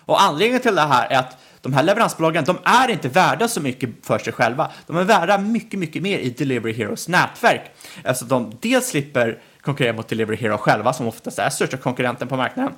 [0.05, 3.61] Och anledningen till det här är att de här leveransbolagen, de är inte värda så
[3.61, 4.71] mycket för sig själva.
[4.87, 7.71] De är värda mycket, mycket mer i Delivery Heroes nätverk.
[8.03, 12.35] Eftersom de dels slipper konkurrera mot Delivery Hero själva, som oftast är största konkurrenten på
[12.35, 12.73] marknaden.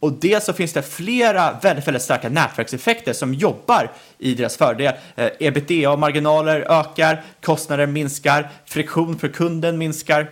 [0.00, 4.94] Och dels så finns det flera väldigt, väldigt starka nätverkseffekter som jobbar i deras fördel.
[5.16, 10.30] Eh, ebitda-marginaler ökar, kostnader minskar, friktion för kunden minskar.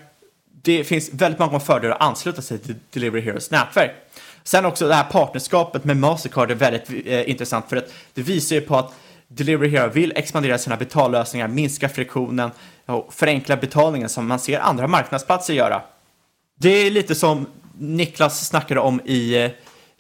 [0.63, 3.91] Det finns väldigt många fördelar att ansluta sig till Delivery Heroes nätverk.
[4.45, 8.57] Sen också det här partnerskapet med Mastercard är väldigt eh, intressant för att det visar
[8.57, 8.95] ju på att
[9.29, 12.51] Delivery Hero vill expandera sina betallösningar, minska friktionen
[12.87, 15.83] och förenkla betalningen som man ser andra marknadsplatser göra.
[16.59, 17.47] Det är lite som
[17.79, 19.51] Niklas snackade om i eh,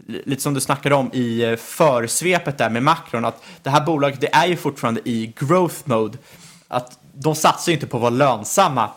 [0.06, 4.20] lite som du snackade om i eh, försvepet där med makron, att det här bolaget
[4.20, 6.18] det är ju fortfarande i growth mode.
[6.68, 8.90] Att de satsar ju inte på att vara lönsamma.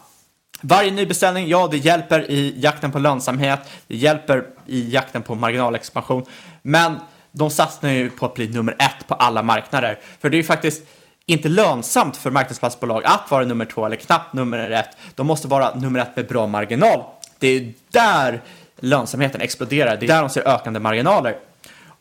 [0.61, 6.25] Varje nybeställning, ja, det hjälper i jakten på lönsamhet, det hjälper i jakten på marginalexpansion,
[6.61, 6.95] men
[7.31, 9.99] de satsar ju på att bli nummer ett på alla marknader.
[10.19, 10.83] För det är ju faktiskt
[11.25, 14.97] inte lönsamt för marknadsplatsbolag att vara nummer två eller knappt nummer ett.
[15.15, 17.03] De måste vara nummer ett med bra marginal.
[17.39, 18.41] Det är där
[18.79, 19.97] lönsamheten exploderar.
[19.97, 21.37] Det är där de ser ökande marginaler.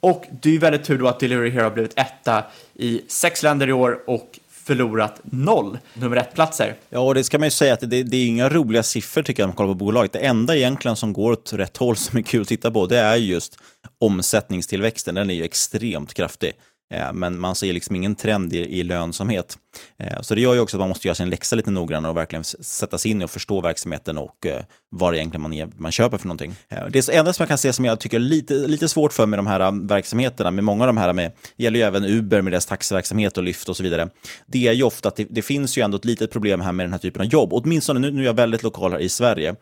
[0.01, 3.43] Och det är ju väldigt tur då att Delivery Hero har blivit etta i sex
[3.43, 6.75] länder i år och förlorat noll nummer ett-platser.
[6.89, 9.43] Ja, och det ska man ju säga att det, det är inga roliga siffror tycker
[9.43, 10.13] jag när man kollar på bolaget.
[10.13, 12.99] Det enda egentligen som går åt rätt håll som är kul att titta på, det
[12.99, 13.59] är just
[13.99, 15.15] omsättningstillväxten.
[15.15, 16.53] Den är ju extremt kraftig.
[16.95, 19.59] Eh, men man ser liksom ingen trend i, i lönsamhet.
[19.99, 22.17] Eh, så det gör ju också att man måste göra sin läxa lite noggrannare och
[22.17, 25.69] verkligen sätta sig in i och förstå verksamheten och eh, vad det egentligen man, är,
[25.77, 26.55] man köper för någonting.
[26.91, 29.39] Det enda som jag kan se som jag tycker är lite, lite svårt för med
[29.39, 32.43] de här um, verksamheterna, med många av de här, med, det gäller ju även Uber
[32.43, 34.09] med deras taxiverksamhet och Lyft och så vidare,
[34.47, 36.87] det är ju ofta att det, det, finns ju ändå ett litet problem här med
[36.87, 37.53] den här typen av jobb.
[37.53, 39.55] Åtminstone nu, nu är jag väldigt lokal här i Sverige.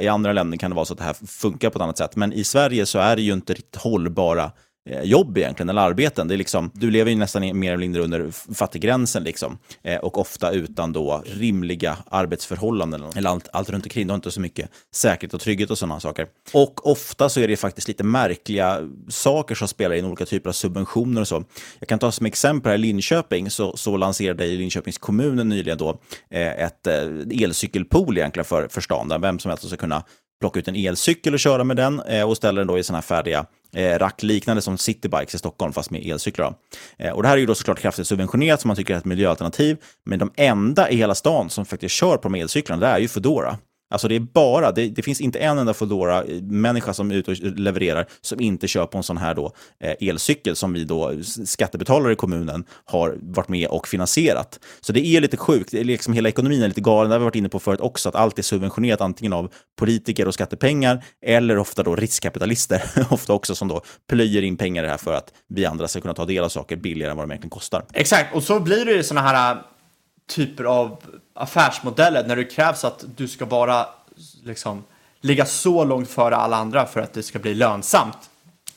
[0.00, 2.16] I andra länder kan det vara så att det här funkar på ett annat sätt,
[2.16, 4.52] men i Sverige så är det ju inte riktigt hållbara
[4.90, 6.28] Eh, jobb egentligen, eller arbeten.
[6.28, 9.58] Det är liksom, du lever ju nästan mer eller mindre under fattiggränsen liksom.
[9.82, 13.04] Eh, och ofta utan då rimliga arbetsförhållanden.
[13.16, 14.06] Eller allt, allt runt omkring.
[14.06, 16.26] Du har inte så mycket säkerhet och trygghet och sådana saker.
[16.52, 20.52] Och ofta så är det faktiskt lite märkliga saker som spelar in, olika typer av
[20.52, 21.44] subventioner och så.
[21.78, 26.00] Jag kan ta som exempel här i Linköping, så, så lanserade Linköpings kommun nyligen då
[26.30, 30.04] eh, ett eh, elcykelpool egentligen för, för stan, där vem som helst ska kunna
[30.40, 32.96] plocka ut en elcykel och köra med den eh, och ställa den då i sådana
[32.96, 36.54] här färdiga rack rackliknande som citybikes i Stockholm, fast med elcyklar.
[36.98, 39.04] Eh, och det här är ju då såklart kraftigt subventionerat, som man tycker är ett
[39.04, 39.76] miljöalternativ.
[40.04, 43.08] Men de enda i hela stan som faktiskt kör på de elcyklarna, det är ju
[43.08, 43.58] Foodora.
[43.90, 47.30] Alltså det är bara, det, det finns inte en enda Foodora-människa eh, som är ute
[47.30, 51.12] och levererar som inte kör på en sån här då, eh, elcykel som vi då
[51.46, 54.60] skattebetalare i kommunen har varit med och finansierat.
[54.80, 57.20] Så det är lite sjukt, det är liksom hela ekonomin är lite galen, det har
[57.20, 61.04] vi varit inne på förut också, att allt är subventionerat antingen av politiker och skattepengar
[61.26, 65.12] eller ofta då riskkapitalister, ofta också som då plöjer in pengar i det här för
[65.12, 67.84] att vi andra ska kunna ta del av saker billigare än vad de egentligen kostar.
[67.92, 69.62] Exakt, och så blir det ju sådana här
[70.28, 71.02] typer av
[71.34, 73.86] affärsmodeller när det krävs att du ska vara
[74.44, 74.84] liksom
[75.20, 78.30] ligga så långt före alla andra för att det ska bli lönsamt.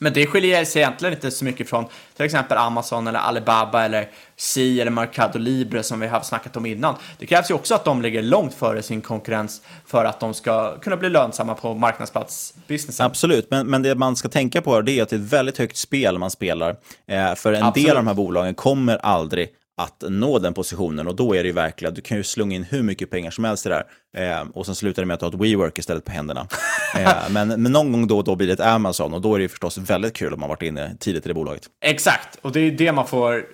[0.04, 1.86] Men det skiljer sig egentligen inte så mycket från
[2.16, 6.66] till exempel Amazon eller Alibaba eller Si eller Mercado Libre som vi har snackat om
[6.66, 6.96] innan.
[7.18, 10.80] Det krävs ju också att de ligger långt före sin konkurrens för att de ska
[10.80, 13.06] kunna bli lönsamma på marknadsplatsbusinessen.
[13.06, 15.78] Absolut, men, men det man ska tänka på är att det är ett väldigt högt
[15.78, 16.76] spel man spelar.
[17.08, 17.88] Eh, för en Absolut.
[17.88, 21.47] del av de här bolagen kommer aldrig att nå den positionen och då är det
[21.47, 24.39] ju verkligen, du kan ju slunga in hur mycket pengar som helst i det där
[24.41, 26.47] eh, och sen slutar det med att du har ett WeWork istället på händerna.
[26.97, 29.39] eh, men, men någon gång då och då blir det ett Amazon och då är
[29.39, 31.63] det ju förstås väldigt kul om man varit inne tidigt i det bolaget.
[31.82, 33.45] Exakt, och det är ju det man får,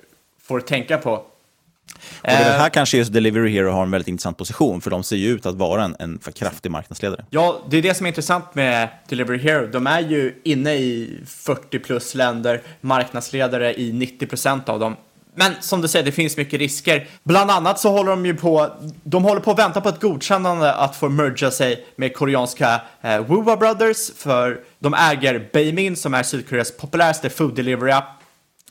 [0.42, 1.12] får tänka på.
[2.22, 5.04] Och det Eh, här kanske just Delivery Hero har en väldigt intressant position, för de
[5.04, 7.26] ser ju ut att vara en, en för kraftig marknadsledare.
[7.30, 9.68] Ja, det är det som är intressant med Delivery Hero.
[9.68, 14.96] De är ju inne i 40 plus länder, marknadsledare i 90 procent av dem.
[15.40, 17.08] Men som du säger, det finns mycket risker.
[17.24, 18.70] Bland annat så håller de ju på,
[19.04, 23.20] de håller på att vänta på ett godkännande att få merga sig med koreanska eh,
[23.20, 28.24] Woowa Brothers, för de äger Baymin som är Sydkoreas populäraste food delivery app.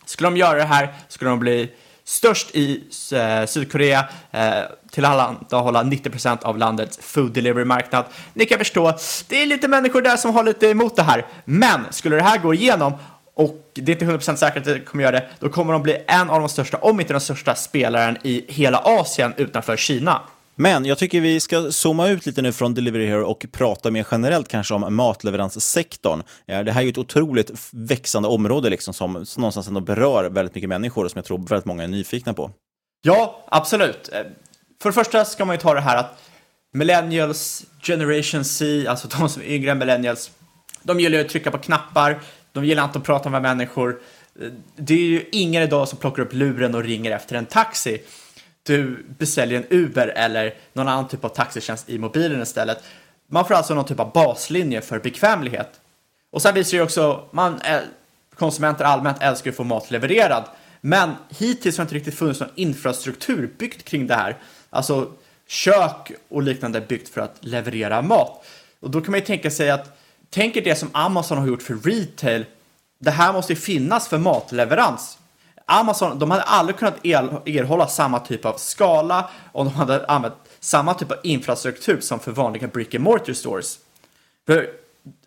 [0.05, 1.71] Skulle de göra det här skulle de bli
[2.05, 4.53] störst i eh, Sydkorea, eh,
[4.91, 8.05] tillhandahålla 90% av landets food delivery-marknad.
[8.35, 8.93] Ni kan förstå,
[9.29, 11.27] det är lite människor där som har lite emot det här.
[11.45, 12.93] Men skulle det här gå igenom
[13.37, 15.97] och det är inte 100% säkert att det kommer göra det, då kommer de bli
[16.07, 20.21] en av de största, om inte den största spelaren i hela Asien utanför Kina.
[20.59, 24.07] Men jag tycker vi ska zooma ut lite nu från Delivery Hero och prata mer
[24.11, 26.23] generellt kanske om matleveranssektorn.
[26.47, 30.25] Eh, Det här är ju ett otroligt växande område liksom som, som någonstans ändå berör
[30.31, 32.51] väldigt mycket människor och som jag tror väldigt många är nyfikna på.
[33.03, 34.11] Ja, absolut.
[34.13, 34.21] Eh,
[34.83, 36.19] För det första ska man ju ta det här att
[36.73, 40.31] millennials, generation C, alltså de som är yngre än millennials,
[40.83, 42.21] de gillar ju att trycka på knappar,
[42.57, 44.01] de gillar inte att prata med människor.
[44.77, 48.03] Det är ju ingen idag som plockar upp luren och ringer efter en taxi.
[48.63, 52.85] Du beställer en Uber eller någon annan typ av taxitjänst i mobilen istället.
[53.29, 55.81] Man får alltså någon typ av baslinje för bekvämlighet.
[56.31, 57.61] Och sen visar det ju också, man,
[58.35, 60.45] konsumenter allmänt älskar att få mat levererad.
[60.81, 64.37] Men hittills har det inte riktigt funnits någon infrastruktur byggt kring det här.
[64.71, 65.13] Alltså
[65.47, 68.47] kök och liknande byggt för att leverera mat.
[68.81, 69.99] Och då kan man ju tänka sig att,
[70.31, 72.45] tänk er det som Amazon har gjort för retail.
[72.99, 75.19] Det här måste ju finnas för matleverans.
[75.67, 80.95] Amazon, de hade aldrig kunnat erhålla samma typ av skala om de hade använt samma
[80.95, 83.79] typ av infrastruktur som för vanliga brick and mortar stores.
[84.47, 84.69] För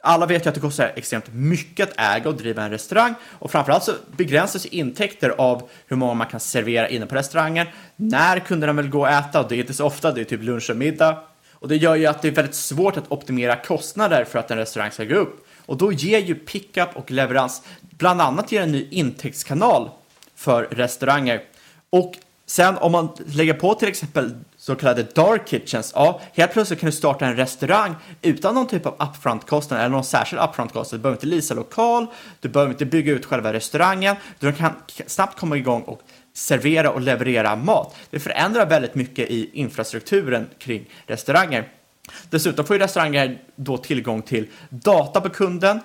[0.02, 3.52] alla vet ju att det kostar extremt mycket att äga och driva en restaurang och
[3.52, 8.74] framförallt så begränsas intäkter av hur många man kan servera inne på restaurangen, när kunderna
[8.74, 10.78] vill gå och äta och det är inte så ofta, det är typ lunch och
[10.78, 11.24] middag.
[11.60, 14.57] Och det gör ju att det är väldigt svårt att optimera kostnader för att en
[14.57, 15.45] restaurang ska gå upp.
[15.66, 19.89] Och då ger ju pickup och leverans bland annat ger en ny intäktskanal
[20.36, 21.41] för restauranger.
[21.89, 22.14] Och
[22.45, 26.89] sen om man lägger på till exempel så kallade dark kitchens, ja, helt plötsligt kan
[26.89, 30.99] du starta en restaurang utan någon typ av upfront-kostnad eller någon särskild upfront-kostnad.
[30.99, 32.05] Du behöver inte leasa lokal,
[32.39, 34.72] du behöver inte bygga ut själva restaurangen, du kan
[35.07, 36.01] snabbt komma igång och
[36.34, 37.95] servera och leverera mat.
[38.09, 41.67] Det förändrar väldigt mycket i infrastrukturen kring restauranger.
[42.30, 45.80] Dessutom får ju restauranger då tillgång till data på kunden.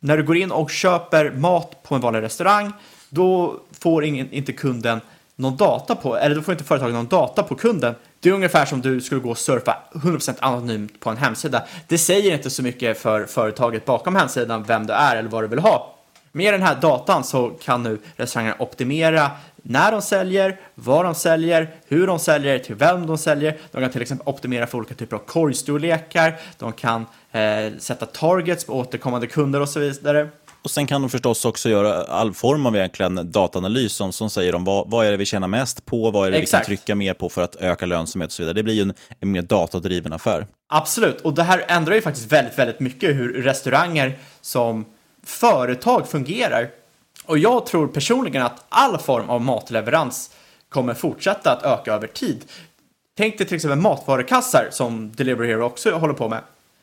[0.00, 2.72] När du går in och köper mat på en vanlig restaurang,
[3.08, 5.00] då får ingen, inte kunden
[5.36, 7.94] någon data på, eller då får inte företaget någon data på kunden.
[8.20, 11.64] Det är ungefär som du skulle gå och surfa 100% anonymt på en hemsida.
[11.88, 15.48] Det säger inte så mycket för företaget bakom hemsidan vem du är eller vad du
[15.48, 15.94] vill ha.
[16.32, 19.30] Med den här datan så kan nu restaurangen optimera
[19.66, 23.58] när de säljer, vad de säljer, hur de säljer, till vem de säljer.
[23.72, 26.40] De kan till exempel optimera för olika typer av korgstorlekar.
[26.58, 30.28] De kan eh, sätta targets på återkommande kunder och så vidare.
[30.62, 34.54] Och sen kan de förstås också göra all form av egentligen dataanalys som, som säger
[34.54, 36.68] om vad, vad är det vi tjänar mest på, vad är det Exakt.
[36.68, 38.54] vi kan trycka mer på för att öka lönsamhet och så vidare.
[38.54, 40.46] Det blir ju en, en mer datadriven affär.
[40.68, 44.84] Absolut, och det här ändrar ju faktiskt väldigt, väldigt mycket hur restauranger som
[45.26, 46.70] företag fungerar.
[47.26, 50.30] Och jag tror personligen att all form av matleverans
[50.68, 52.44] kommer fortsätta att öka över tid.
[53.16, 56.40] Tänk dig till exempel matvarukassar som Delivery Hero också håller på med.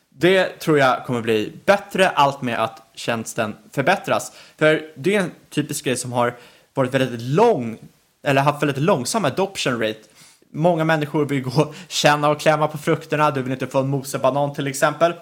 [0.08, 4.32] Det tror jag kommer bli bättre allt med att tjänsten förbättras.
[4.58, 6.34] För det är en typisk grej som har
[6.74, 7.78] varit väldigt lång,
[8.22, 10.00] eller haft väldigt långsam adoption rate.
[10.50, 13.88] Många människor vill gå och känna och klämma på frukterna, du vill inte få en
[13.88, 15.12] mosebanan till exempel.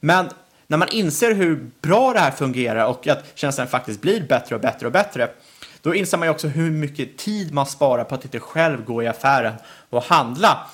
[0.00, 0.26] Men
[0.66, 4.60] när man inser hur bra det här fungerar och att tjänsten faktiskt blir bättre och
[4.60, 5.28] bättre och bättre,
[5.82, 9.02] då inser man ju också hur mycket tid man sparar på att inte själv gå
[9.02, 9.54] i affären
[9.90, 10.66] och handla.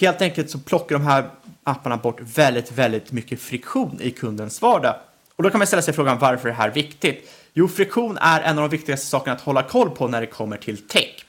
[0.00, 1.30] Helt enkelt så plockar de här
[1.64, 4.94] apparna bort väldigt, väldigt mycket friktion i kundens vardag.
[5.36, 7.30] Och då kan man ställa sig frågan varför är det här viktigt?
[7.52, 10.56] Jo, friktion är en av de viktigaste sakerna att hålla koll på när det kommer
[10.56, 11.24] till tech.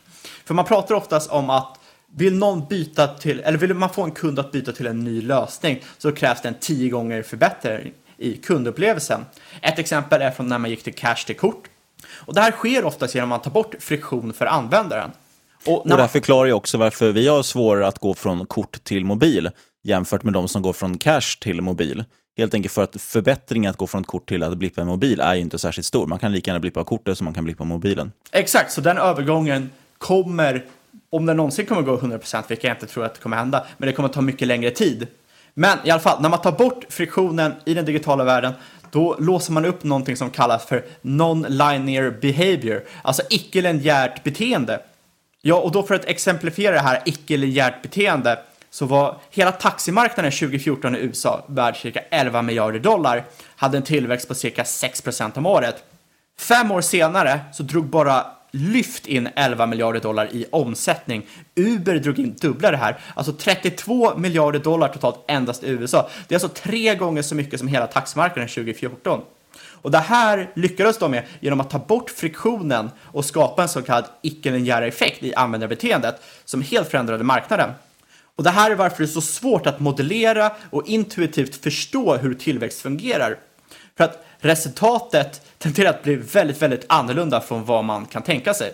[0.46, 1.80] För man pratar oftast om att
[2.16, 5.22] vill någon byta till, eller vill man få en kund att byta till en ny
[5.22, 7.94] lösning så krävs det en tio gånger förbättring
[8.24, 9.26] i kundupplevelsen.
[9.62, 11.68] Ett exempel är från när man gick till cash till kort.
[12.12, 15.12] Och det här sker oftast genom att man tar bort friktion för användaren.
[15.66, 18.84] Och Och det här förklarar ju också varför vi har svårare att gå från kort
[18.84, 19.50] till mobil
[19.84, 22.04] jämfört med de som går från cash till mobil.
[22.38, 25.20] Helt enkelt för att förbättringen att gå från ett kort till att blippa en mobil
[25.20, 26.08] är ju inte särskilt stor.
[26.08, 28.12] Man kan lika gärna blippa kortet som man kan blippa mobilen.
[28.32, 30.66] Exakt, så den övergången kommer,
[31.10, 33.88] om den någonsin kommer gå 100%, vilket jag inte tror att det kommer hända, men
[33.88, 35.08] det kommer ta mycket längre tid.
[35.54, 38.54] Men i alla fall, när man tar bort friktionen i den digitala världen,
[38.92, 44.82] då låser man upp någonting som kallas för non-linear behavior, alltså icke-linjärt beteende.
[45.42, 48.40] Ja, och då för att exemplifiera det här icke-linjärt beteende
[48.70, 53.26] så var hela taximarknaden 2014 i USA värd cirka 11 miljarder dollar,
[53.56, 55.84] hade en tillväxt på cirka 6% om året.
[56.40, 58.26] Fem år senare så drog bara
[58.56, 61.28] Lyft in 11 miljarder dollar i omsättning.
[61.56, 66.10] Uber drog in dubbla det här, alltså 32 miljarder dollar totalt endast i USA.
[66.28, 69.22] Det är alltså tre gånger så mycket som hela taximarknaden 2014.
[69.84, 73.82] Och det här lyckades de med genom att ta bort friktionen och skapa en så
[73.82, 77.70] kallad icke-linjär effekt i användarbeteendet som helt förändrade marknaden.
[78.36, 82.34] Och det här är varför det är så svårt att modellera och intuitivt förstå hur
[82.34, 83.38] tillväxt fungerar.
[83.98, 88.74] För att resultatet tenderar att bli väldigt, väldigt annorlunda från vad man kan tänka sig.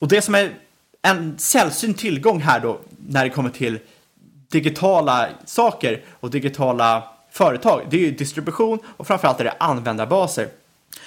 [0.00, 0.54] Och det som är
[1.02, 2.78] en sällsynt tillgång här då
[3.08, 3.78] när det kommer till
[4.48, 10.48] digitala saker och digitala företag, det är ju distribution och framförallt är det användarbaser.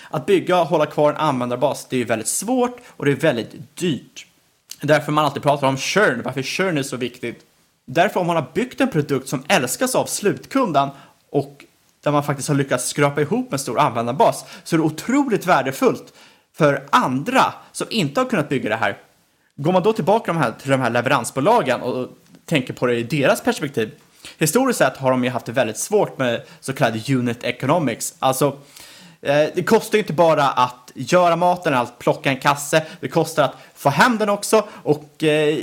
[0.10, 3.16] Att bygga och hålla kvar en användarbas, det är ju väldigt svårt och det är
[3.16, 4.26] väldigt dyrt.
[4.82, 7.46] Därför man alltid pratar om churn, varför churn är så viktigt.
[7.86, 10.90] Därför om man har byggt en produkt som älskas av slutkunden
[11.30, 11.66] och
[12.04, 16.14] där man faktiskt har lyckats skrapa ihop en stor användarbas så är det otroligt värdefullt
[16.58, 18.98] för andra som inte har kunnat bygga det här.
[19.56, 22.08] Går man då tillbaka de här, till de här leveransbolagen och
[22.46, 23.92] tänker på det i deras perspektiv.
[24.38, 28.16] Historiskt sett har de ju haft det väldigt svårt med så kallad unit economics.
[28.20, 28.58] Alltså,
[29.22, 33.44] eh, det kostar ju inte bara att göra maten, att plocka en kasse, det kostar
[33.44, 35.58] att få hem den också och eh,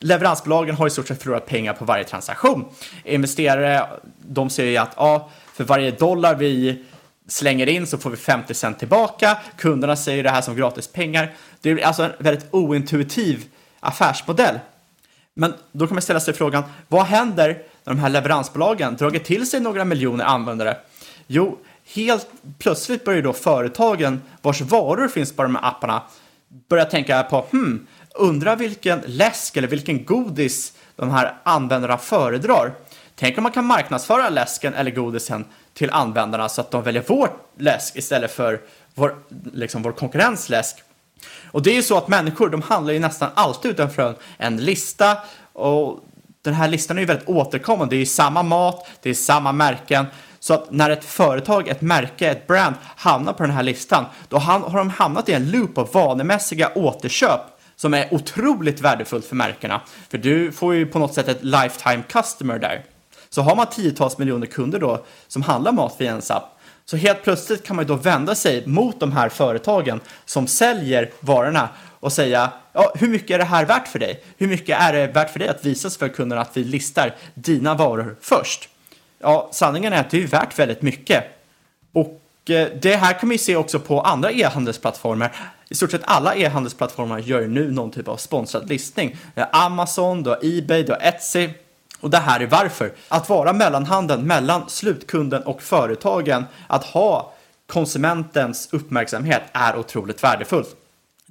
[0.00, 2.64] leveransbolagen har i stort sett förlorat pengar på varje transaktion.
[3.04, 3.86] Investerare,
[4.22, 6.84] de ser ju att ja, för varje dollar vi
[7.28, 9.38] slänger in så får vi 50 cent tillbaka.
[9.56, 11.34] Kunderna säger det här som gratis pengar.
[11.60, 13.44] Det är alltså en väldigt ointuitiv
[13.80, 14.58] affärsmodell.
[15.34, 17.48] Men då kan man ställa sig frågan, vad händer
[17.84, 20.76] när de här leveransbolagen dragit till sig några miljoner användare?
[21.26, 21.58] Jo,
[21.94, 22.28] helt
[22.58, 26.02] plötsligt börjar då företagen vars varor finns på de här apparna
[26.68, 32.72] börja tänka på, hmm, undrar vilken läsk eller vilken godis de här användarna föredrar.
[33.18, 35.44] Tänk om man kan marknadsföra läsken eller godisen
[35.74, 38.60] till användarna så att de väljer vår läsk istället för
[38.94, 39.16] vår,
[39.52, 40.76] liksom vår konkurrens läsk.
[41.50, 45.18] Och det är ju så att människor, de handlar ju nästan alltid utanför en lista
[45.52, 46.04] och
[46.42, 47.94] den här listan är ju väldigt återkommande.
[47.94, 50.06] Det är ju samma mat, det är samma märken.
[50.38, 54.38] Så att när ett företag, ett märke, ett brand hamnar på den här listan, då
[54.38, 57.40] har de hamnat i en loop av vanemässiga återköp
[57.76, 59.80] som är otroligt värdefullt för märkena.
[60.08, 62.84] För du får ju på något sätt ett lifetime customer där.
[63.36, 67.22] Så har man tiotals miljoner kunder då som handlar mat via ens app, så helt
[67.22, 71.68] plötsligt kan man ju då vända sig mot de här företagen som säljer varorna
[72.00, 74.24] och säga ja, hur mycket är det här värt för dig?
[74.36, 77.74] Hur mycket är det värt för dig att visa för kunderna att vi listar dina
[77.74, 78.68] varor först?
[79.18, 81.24] Ja, sanningen är att det är värt väldigt mycket.
[81.92, 85.36] Och eh, det här kan vi se också på andra e-handelsplattformar.
[85.68, 89.16] I stort sett alla e-handelsplattformar gör ju nu någon typ av sponsrad listning.
[89.52, 91.48] Amazon, då Ebay, då Etsy.
[92.00, 92.92] Och det här är varför.
[93.08, 97.32] Att vara mellanhanden mellan slutkunden och företagen, att ha
[97.66, 100.76] konsumentens uppmärksamhet är otroligt värdefullt.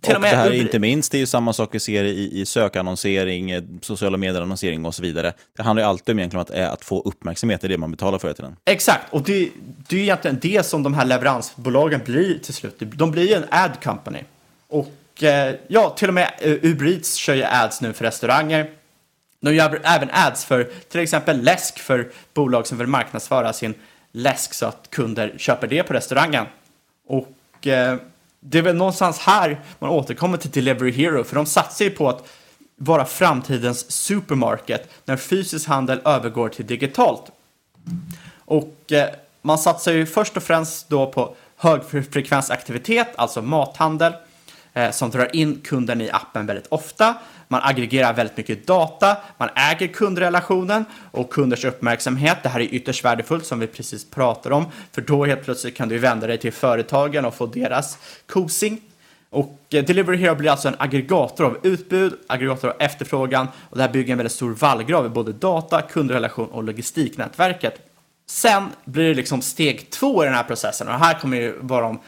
[0.02, 2.04] Till och, med det här är inte minst, det är ju samma sak vi ser
[2.04, 5.34] i, i sökannonsering, eh, sociala medier-annonsering och så vidare.
[5.58, 7.92] Det handlar ju alltid om egentligen att, eh, att få uppmärksamhet, det är det man
[7.92, 8.46] betalar för till.
[8.66, 9.50] Exakt, och det,
[9.88, 12.76] det är egentligen det som de här leveransbolagen blir till slut.
[12.80, 14.20] De blir ju en ad company.
[14.68, 18.70] Och eh, ja, till och med Uber Eats kör ju ads nu för restauranger.
[19.46, 23.74] De gör även ads för till exempel läsk för bolag som vill marknadsföra sin
[24.12, 26.46] läsk så att kunder köper det på restaurangen.
[27.08, 27.98] Och eh,
[28.40, 32.10] det är väl någonstans här man återkommer till Delivery Hero, för de satsar ju på
[32.10, 32.28] att
[32.76, 37.32] vara framtidens supermarket när fysisk handel övergår till digitalt.
[38.46, 39.10] Och eh,
[39.42, 44.14] man satsar ju först och främst då på högfrekvensaktivitet, alltså mathandel,
[44.74, 47.16] eh, som drar in kunden i appen väldigt ofta.
[47.48, 52.38] Man aggregerar väldigt mycket data, man äger kundrelationen och kunders uppmärksamhet.
[52.44, 55.90] Det här är ytterst värdefullt som vi precis pratade om, för då helt plötsligt kan
[55.90, 58.82] du vända dig till företagen och få deras kosing.
[59.30, 63.84] Och eh, Delivery Hero blir alltså en aggregator av utbud, aggregator av efterfrågan och det
[63.84, 67.80] här bygger en väldigt stor vallgrav i både data, kundrelation och logistiknätverket.
[68.28, 71.58] Sen blir det liksom steg två i den här processen och det här kommer ju
[71.60, 72.00] vara om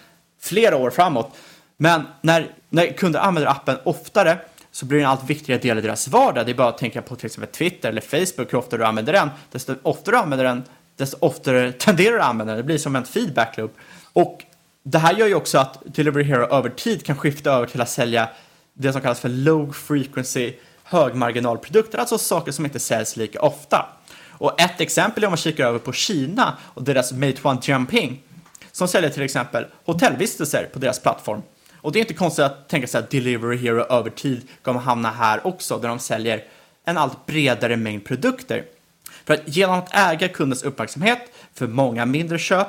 [0.41, 1.35] flera år framåt.
[1.77, 4.37] Men när, när kunder använder appen oftare
[4.77, 6.45] så blir det en allt viktigare del i deras vardag.
[6.45, 9.13] Det är bara att tänka på till exempel Twitter eller Facebook, hur ofta du använder
[9.13, 9.29] den.
[9.51, 10.63] Desto oftare du använder den,
[10.95, 12.57] desto oftare tenderar du att använda den.
[12.57, 13.77] Det blir som en feedback loop.
[14.13, 14.43] Och
[14.83, 17.89] det här gör ju också att Delivery Hero över tid kan skifta över till att
[17.89, 18.29] sälja
[18.73, 20.53] det som kallas för low frequency
[20.83, 23.85] högmarginalprodukter, alltså saker som inte säljs lika ofta.
[24.29, 28.21] Och ett exempel är om man kikar över på Kina och deras Meituan Jumping
[28.71, 31.41] som säljer till exempel hotellvistelser på deras plattform.
[31.81, 35.11] Och det är inte konstigt att tänka sig att Delivery Hero över tid kommer hamna
[35.11, 36.43] här också, där de säljer
[36.85, 38.65] en allt bredare mängd produkter.
[39.25, 42.67] För att genom att äga kundens uppmärksamhet för många mindre köp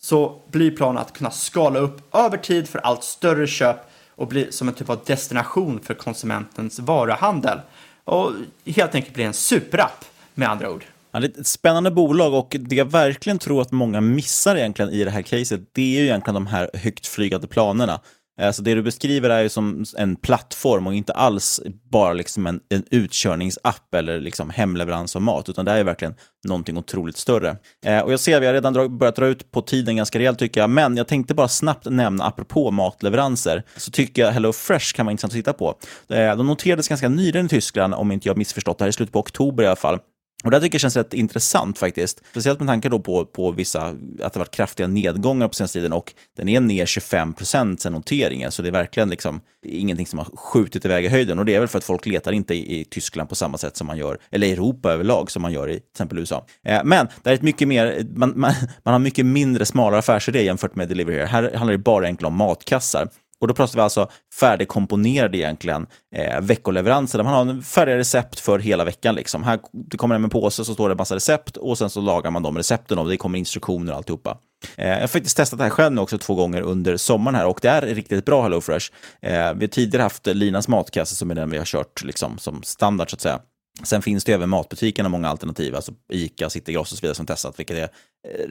[0.00, 3.76] så blir planen att kunna skala upp över tid för allt större köp
[4.16, 7.58] och bli som en typ av destination för konsumentens varuhandel.
[8.04, 8.32] Och
[8.66, 10.84] helt enkelt bli en superapp med andra ord.
[11.12, 14.90] Ja, det är ett spännande bolag och det jag verkligen tror att många missar egentligen
[14.90, 18.00] i det här caset, det är ju egentligen de här högt flygande planerna.
[18.40, 21.60] Alltså det du beskriver är ju som en plattform och inte alls
[21.90, 26.14] bara liksom en, en utkörningsapp eller liksom hemleverans av mat, utan det är verkligen
[26.44, 27.56] någonting otroligt större.
[27.86, 30.38] Eh, och jag ser, vi har redan drag, börjat dra ut på tiden ganska rejält
[30.38, 34.94] tycker jag, men jag tänkte bara snabbt nämna, apropå matleveranser, så tycker jag Hello Fresh
[34.94, 35.78] kan vara intressant att titta på.
[36.08, 39.12] Eh, de noterades ganska nyligen i Tyskland, om inte jag missförstått det här, i slutet
[39.12, 39.98] på oktober i alla fall.
[40.44, 42.22] Och det tycker jag känns rätt intressant faktiskt.
[42.30, 45.92] Speciellt med tanke då på, på vissa, att det varit kraftiga nedgångar på senaste tiden
[45.92, 48.52] och den är ner 25 procent sen noteringen.
[48.52, 51.38] Så det är verkligen liksom ingenting som har skjutit iväg i höjden.
[51.38, 53.76] Och det är väl för att folk letar inte i, i Tyskland på samma sätt
[53.76, 56.46] som man gör, eller i Europa överlag som man gör i till exempel USA.
[56.64, 60.42] Eh, men det är ett mycket mer, man, man, man har mycket mindre smalare affärsidé
[60.42, 61.26] jämfört med Delivery Here.
[61.26, 63.08] Här handlar det bara enkelt om matkassar.
[63.44, 68.58] Och då pratar vi alltså färdigkomponerade egentligen eh, veckoleveranser där man har färdiga recept för
[68.58, 69.14] hela veckan.
[69.14, 69.42] Liksom.
[69.42, 72.00] Här, det kommer hem en påse så står det en massa recept och sen så
[72.00, 74.38] lagar man de recepten och det kommer instruktioner och alltihopa.
[74.76, 77.46] Eh, jag har faktiskt testat det här själv nu också två gånger under sommaren här
[77.46, 78.86] och det är riktigt bra HelloFresh.
[79.22, 82.62] Eh, vi har tidigare haft Linas matkasse som är den vi har kört liksom, som
[82.62, 83.40] standard så att säga.
[83.82, 87.58] Sen finns det även matbutikerna många alternativ, alltså Ica, Citygross och så vidare som testat,
[87.58, 87.88] vilket är eh,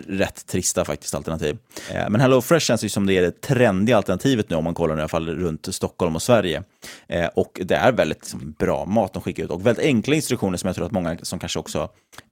[0.07, 1.57] rätt trista faktiskt alternativ.
[1.93, 4.97] Men men HelloFresh känns ju som det är det trendiga alternativet nu om man kollar
[4.97, 6.63] i alla fall runt Stockholm och Sverige.
[7.07, 10.57] Eh, och det är väldigt liksom, bra mat de skickar ut och väldigt enkla instruktioner
[10.57, 11.89] som jag tror att många som kanske också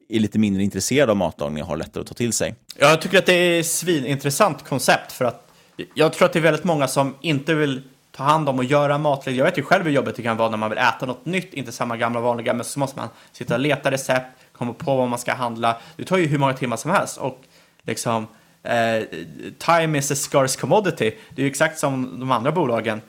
[0.10, 2.56] är lite mindre intresserade av matlagning har lättare att ta till sig.
[2.78, 5.48] Jag tycker att det är ett svinintressant koncept för att
[5.94, 7.82] jag tror att det är väldigt många som inte vill
[8.12, 9.32] ta hand om och göra maträtter.
[9.32, 11.54] Jag vet ju själv hur jobbigt det kan vara när man vill äta något nytt,
[11.54, 15.10] inte samma gamla vanliga, men så måste man sitta och leta recept, komma på vad
[15.10, 15.78] man ska handla.
[15.96, 17.42] Det tar ju hur många timmar som helst och
[17.84, 18.28] liksom
[18.64, 19.04] eh,
[19.58, 21.16] time is a scarce commodity.
[21.30, 23.02] Det är ju exakt som de andra bolagen.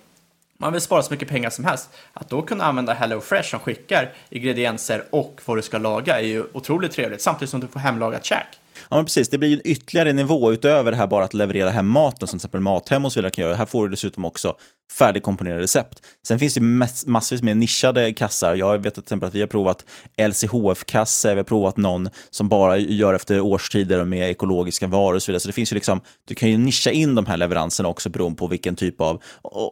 [0.57, 1.91] Man vill spara så mycket pengar som helst.
[2.13, 6.45] Att då kunna använda HelloFresh som skickar ingredienser och vad du ska laga är ju
[6.53, 8.47] otroligt trevligt, samtidigt som du får hemlagat käk.
[8.91, 9.29] Ja, men precis.
[9.29, 12.37] Det blir en ytterligare nivå utöver det här bara att leverera hem maten som till
[12.37, 13.55] exempel Mathem och så vidare kan göra.
[13.55, 14.57] Här får du dessutom också
[14.99, 16.07] färdigkomponerade recept.
[16.27, 16.61] Sen finns det
[17.07, 18.55] massvis med nischade kassar.
[18.55, 19.85] Jag vet till exempel att vi har provat
[20.17, 25.33] LCHF-kasse, vi har provat någon som bara gör efter årstider med ekologiska varor och så
[25.33, 25.41] vidare.
[25.41, 28.39] Så det finns ju liksom, du kan ju nischa in de här leveranserna också beroende
[28.39, 29.23] på vilken typ av,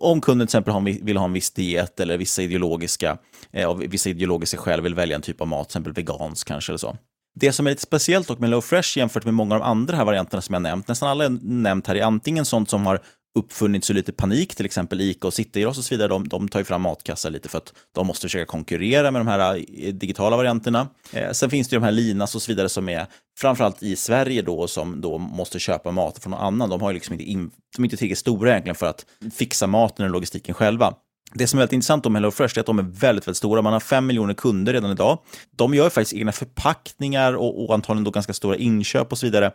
[0.01, 3.18] om kunden till exempel vill ha en viss diet eller vissa ideologiska,
[3.53, 6.72] eh, av vissa ideologiska skäl vill välja en typ av mat, till exempel vegansk kanske
[6.72, 6.96] eller så.
[7.34, 9.96] Det som är lite speciellt dock med Low Fresh jämfört med många av de andra
[9.96, 13.00] här varianterna som jag nämnt, nästan alla jag nämnt här är antingen sånt som har
[13.38, 16.58] uppfunnits ur lite panik, till exempel Ica och Citygross och så vidare, de, de tar
[16.58, 20.36] ju fram matkassar lite för att de måste försöka konkurrera med de här eh, digitala
[20.36, 20.88] varianterna.
[21.12, 23.06] Eh, sen finns det ju de här Linas och så vidare som är
[23.38, 26.70] framförallt i Sverige då som då måste köpa mat från någon annan.
[26.70, 29.66] De har ju liksom inte, in, de är inte tillräckligt stora egentligen för att fixa
[29.66, 30.94] maten och logistiken själva.
[31.34, 33.62] Det som är väldigt intressant med HelloFresh är att de är väldigt, väldigt stora.
[33.62, 35.18] Man har fem miljoner kunder redan idag.
[35.56, 39.52] De gör faktiskt egna förpackningar och, och antagligen då ganska stora inköp och så vidare.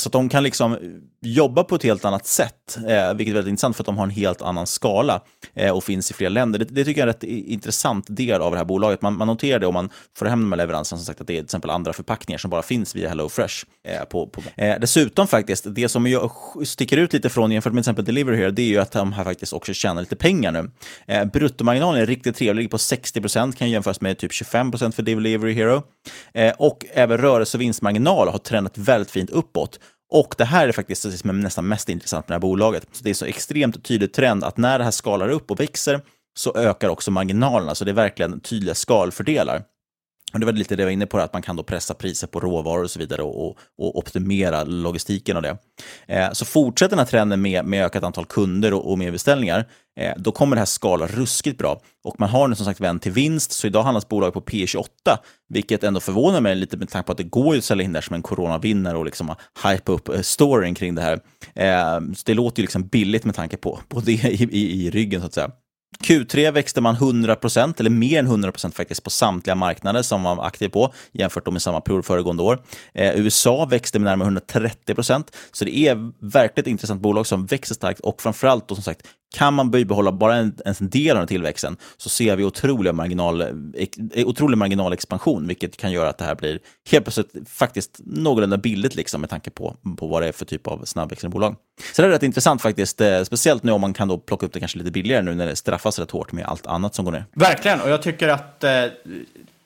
[0.00, 0.76] Så att de kan liksom
[1.20, 4.04] jobba på ett helt annat sätt, eh, vilket är väldigt intressant för att de har
[4.04, 5.22] en helt annan skala
[5.54, 6.58] eh, och finns i flera länder.
[6.58, 9.02] Det, det, tycker jag är en rätt intressant del av det här bolaget.
[9.02, 11.32] Man, man noterar det om man får hem de här leveranserna, som sagt att det
[11.32, 13.64] är till exempel andra förpackningar som bara finns via HelloFresh.
[13.88, 14.42] Eh, på, på.
[14.56, 16.30] Eh, dessutom faktiskt, det som jag
[16.64, 19.12] sticker ut lite från jämfört med till exempel Deliver here, det är ju att de
[19.12, 20.70] här faktiskt också tjänar lite pengar nu.
[21.06, 24.94] Eh, bruttomarginalen är riktigt trevlig, ligger på 60 procent, kan jämföras med typ 25 procent
[24.94, 25.82] för Delivery Hero.
[26.34, 29.78] Eh, och även rörelse och vinstmarginal har tränat väldigt fint uppåt.
[30.10, 32.86] Och det här är faktiskt det som är nästan mest intressant med det här bolaget.
[32.92, 36.00] Så det är så extremt tydlig trend att när det här skalar upp och växer
[36.38, 37.74] så ökar också marginalerna.
[37.74, 39.62] Så det är verkligen tydliga skalfördelar.
[40.32, 42.26] Och det var lite det jag var inne på, att man kan då pressa priser
[42.26, 45.56] på råvaror och så vidare och, och, och optimera logistiken och det.
[46.06, 49.68] Eh, så fortsätter den här trenden med, med ökat antal kunder och, och mer beställningar,
[50.00, 51.80] eh, då kommer det här skala ruskigt bra.
[52.04, 54.86] Och man har nu som sagt vänt till vinst, så idag handlas bolaget på P28,
[55.48, 57.92] vilket ändå förvånar mig lite med tanke på att det går ju att sälja in
[57.92, 61.20] där som en coronavinnare och liksom hypa upp eh, storyn kring det här.
[61.54, 64.90] Eh, så det låter ju liksom billigt med tanke på, på det i, i, i
[64.90, 65.50] ryggen så att säga.
[66.04, 70.44] Q3 växte man 100%, eller mer än 100% faktiskt, på samtliga marknader som man var
[70.44, 72.62] aktiv på, jämfört med samma period föregående år.
[72.94, 77.74] Eh, USA växte med närmare 130%, så det är verkligen ett intressant bolag som växer
[77.74, 79.06] starkt och framförallt då som sagt,
[79.36, 83.40] kan man bibehålla bara en, en del av den tillväxten så ser vi otroliga marginal,
[83.40, 86.58] eh, otrolig marginalexpansion, vilket kan göra att det här blir
[86.90, 90.66] helt plötsligt faktiskt någorlunda billigt liksom, med tanke på, på vad det är för typ
[90.66, 91.56] av snabbväxande bolag.
[91.92, 94.52] Så det är rätt intressant faktiskt, eh, speciellt nu om man kan då plocka upp
[94.52, 97.12] det kanske lite billigare nu när det straffas rätt hårt med allt annat som går
[97.12, 97.24] ner.
[97.32, 98.84] Verkligen, och jag tycker att eh,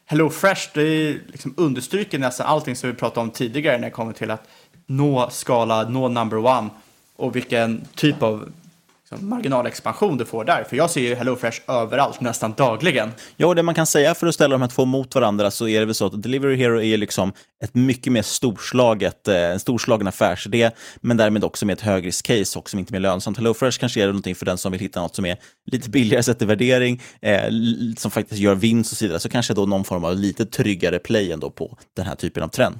[0.06, 4.12] Hello Fresh det liksom understryker nästan allting som vi pratade om tidigare när det kommer
[4.12, 4.48] till att
[4.86, 6.68] nå skala, nå number one
[7.16, 8.52] och vilken typ av
[9.12, 10.64] Liksom, marginalexpansion du får där.
[10.64, 13.10] För jag ser ju HelloFresh överallt, nästan dagligen.
[13.36, 15.68] Ja, och det man kan säga för att ställa de här två mot varandra så
[15.68, 17.32] är det väl så att Delivery Hero är liksom
[17.64, 22.70] ett mycket mer storslaget, eh, en storslagen affärsidé, men därmed också med ett högriskcase och
[22.70, 23.36] som inte är mer lönsamt.
[23.36, 25.36] HelloFresh kanske är det någonting för den som vill hitta något som är
[25.70, 27.42] lite billigare sett i värdering, eh,
[27.96, 30.98] som faktiskt gör vinst och så vidare, så kanske då någon form av lite tryggare
[30.98, 32.78] play ändå på den här typen av trend.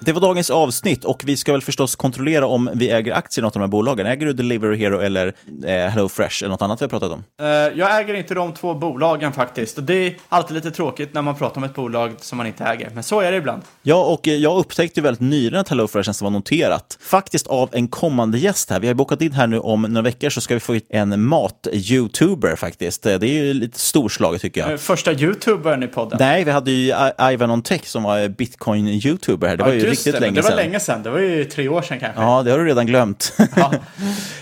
[0.00, 3.44] Det var dagens avsnitt och vi ska väl förstås kontrollera om vi äger aktier i
[3.44, 4.06] något av de här bolagen.
[4.06, 5.26] Äger du Delivery Hero eller
[5.66, 7.24] eh, Hello Fresh eller något annat vi har pratat om?
[7.42, 9.78] Uh, jag äger inte de två bolagen faktiskt.
[9.78, 12.64] Och det är alltid lite tråkigt när man pratar om ett bolag som man inte
[12.64, 12.90] äger.
[12.94, 13.62] Men så är det ibland.
[13.82, 16.98] Ja, och eh, jag upptäckte väldigt nyligen att Hello Fresh var noterat.
[17.00, 18.80] Faktiskt av en kommande gäst här.
[18.80, 21.28] Vi har bokat in här nu om några veckor så ska vi få hit en
[21.28, 23.02] mat-youtuber faktiskt.
[23.02, 24.80] Det är ju lite storslaget tycker jag.
[24.80, 26.18] Första youtubern i podden.
[26.20, 26.94] Nej, vi hade ju
[27.32, 29.56] Ivan on Tech som var bitcoin-youtuber här.
[29.56, 30.56] Det var ju riktigt det, länge det var sedan.
[30.56, 31.02] länge sedan.
[31.02, 32.22] Det var ju tre år sedan kanske.
[32.22, 33.32] Ja, det har du redan glömt.
[33.56, 33.72] Ja.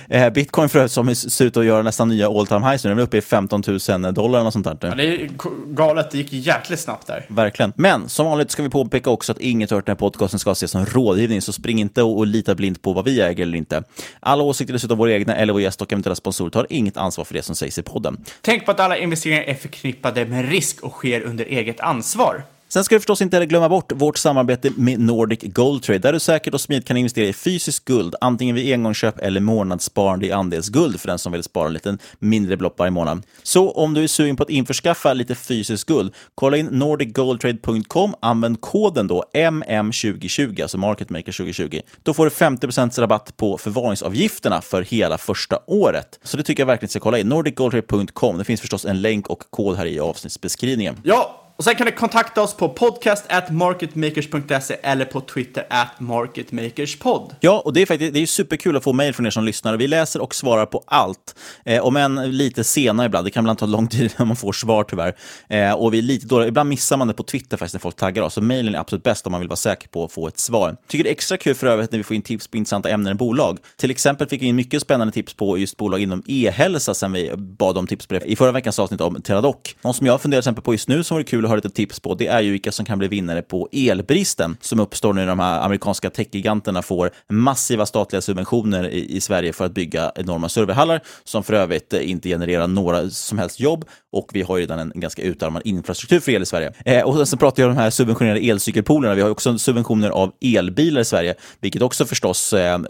[0.09, 2.91] Eh, Bitcoin för övrigt som ser ut att göra nästan nya all time highs nu.
[2.91, 4.79] Den är uppe i 15 000 dollar eller sånt där.
[4.81, 5.29] Ja, det är
[5.67, 6.11] galet.
[6.11, 7.27] Det gick jäkligt snabbt där.
[7.29, 7.73] Verkligen.
[7.77, 10.71] Men som vanligt ska vi påpeka också att inget hört den här podcasten ska ses
[10.71, 13.83] som rådgivning, så spring inte och, och lita blint på vad vi äger eller inte.
[14.21, 17.35] Alla åsikter dessutom våra egna eller vår gäst och eventuella sponsorer tar inget ansvar för
[17.35, 18.17] det som sägs i podden.
[18.41, 22.43] Tänk på att alla investeringar är förknippade med risk och sker under eget ansvar.
[22.77, 26.13] Sen ska du förstås inte heller glömma bort vårt samarbete med Nordic Gold Trade, där
[26.13, 30.33] du säkert och smidigt kan investera i fysiskt guld, antingen vid engångsköp eller månadssparande i
[30.33, 33.23] andelsguld för den som vill spara en liten mindre belopp varje månad.
[33.43, 38.61] Så om du är sugen på att införskaffa lite fysiskt guld, kolla in nordicgoldtrade.com, använd
[38.61, 41.81] koden då MM2020, alltså Marketmaker 2020.
[42.03, 46.21] Då får du 50% rabatt på förvaringsavgifterna för hela första året.
[46.23, 47.29] Så det tycker jag verkligen ska kolla in.
[47.29, 48.39] nordicgoldtrade.com.
[48.39, 50.97] Det finns förstås en länk och kod här i avsnittsbeskrivningen.
[51.03, 56.01] Ja, och sen kan du kontakta oss på podcast at marketmakers.se eller på Twitter at
[56.01, 57.35] marketmakerspod.
[57.41, 59.77] Ja, och det är faktiskt det är superkul att få mejl från er som lyssnar.
[59.77, 61.35] Vi läser och svarar på allt,
[61.65, 63.27] eh, om än lite senare ibland.
[63.27, 65.17] Det kan ibland ta lång tid när man får svar tyvärr.
[65.49, 66.49] Eh, och vi är lite dåliga.
[66.49, 68.35] Ibland missar man det på Twitter faktiskt när folk taggar oss.
[68.35, 70.77] Så mejlen är absolut bäst om man vill vara säker på att få ett svar.
[70.89, 73.13] Tycker det är extra kul för övrigt när vi får in tips på intressanta ämnen
[73.13, 73.59] i bolag.
[73.77, 77.33] Till exempel fick vi in mycket spännande tips på just bolag inom e-hälsa sen vi
[77.37, 79.57] bad om tips på det i förra veckans avsnitt om Teradoc.
[79.83, 82.01] Någon som jag funderar exempel på just nu som vore kul att höra lite tips
[82.01, 85.39] på, det är ju vilka som kan bli vinnare på elbristen som uppstår när de
[85.39, 91.01] här amerikanska techgiganterna får massiva statliga subventioner i, i Sverige för att bygga enorma serverhallar
[91.25, 94.93] som för övrigt inte genererar några som helst jobb och vi har ju redan en
[94.95, 96.73] ganska utarmad infrastruktur för el i Sverige.
[96.85, 99.15] Eh, och sen pratar jag om de här subventionerade elcykelpoolerna.
[99.15, 102.81] Vi har ju också subventioner av elbilar i Sverige, vilket också förstås eh,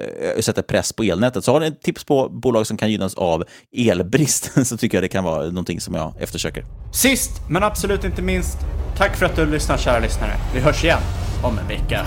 [0.41, 1.45] sätter press på elnätet.
[1.45, 3.45] Så har ni ett tips på bolag som kan gynnas av
[3.77, 6.65] elbrist så tycker jag det kan vara någonting som jag eftersöker.
[6.93, 8.46] Sist, men absolut inte minst,
[8.97, 10.33] tack för att du lyssnar kära lyssnare.
[10.55, 11.01] Vi hörs igen
[11.43, 12.07] om en vecka.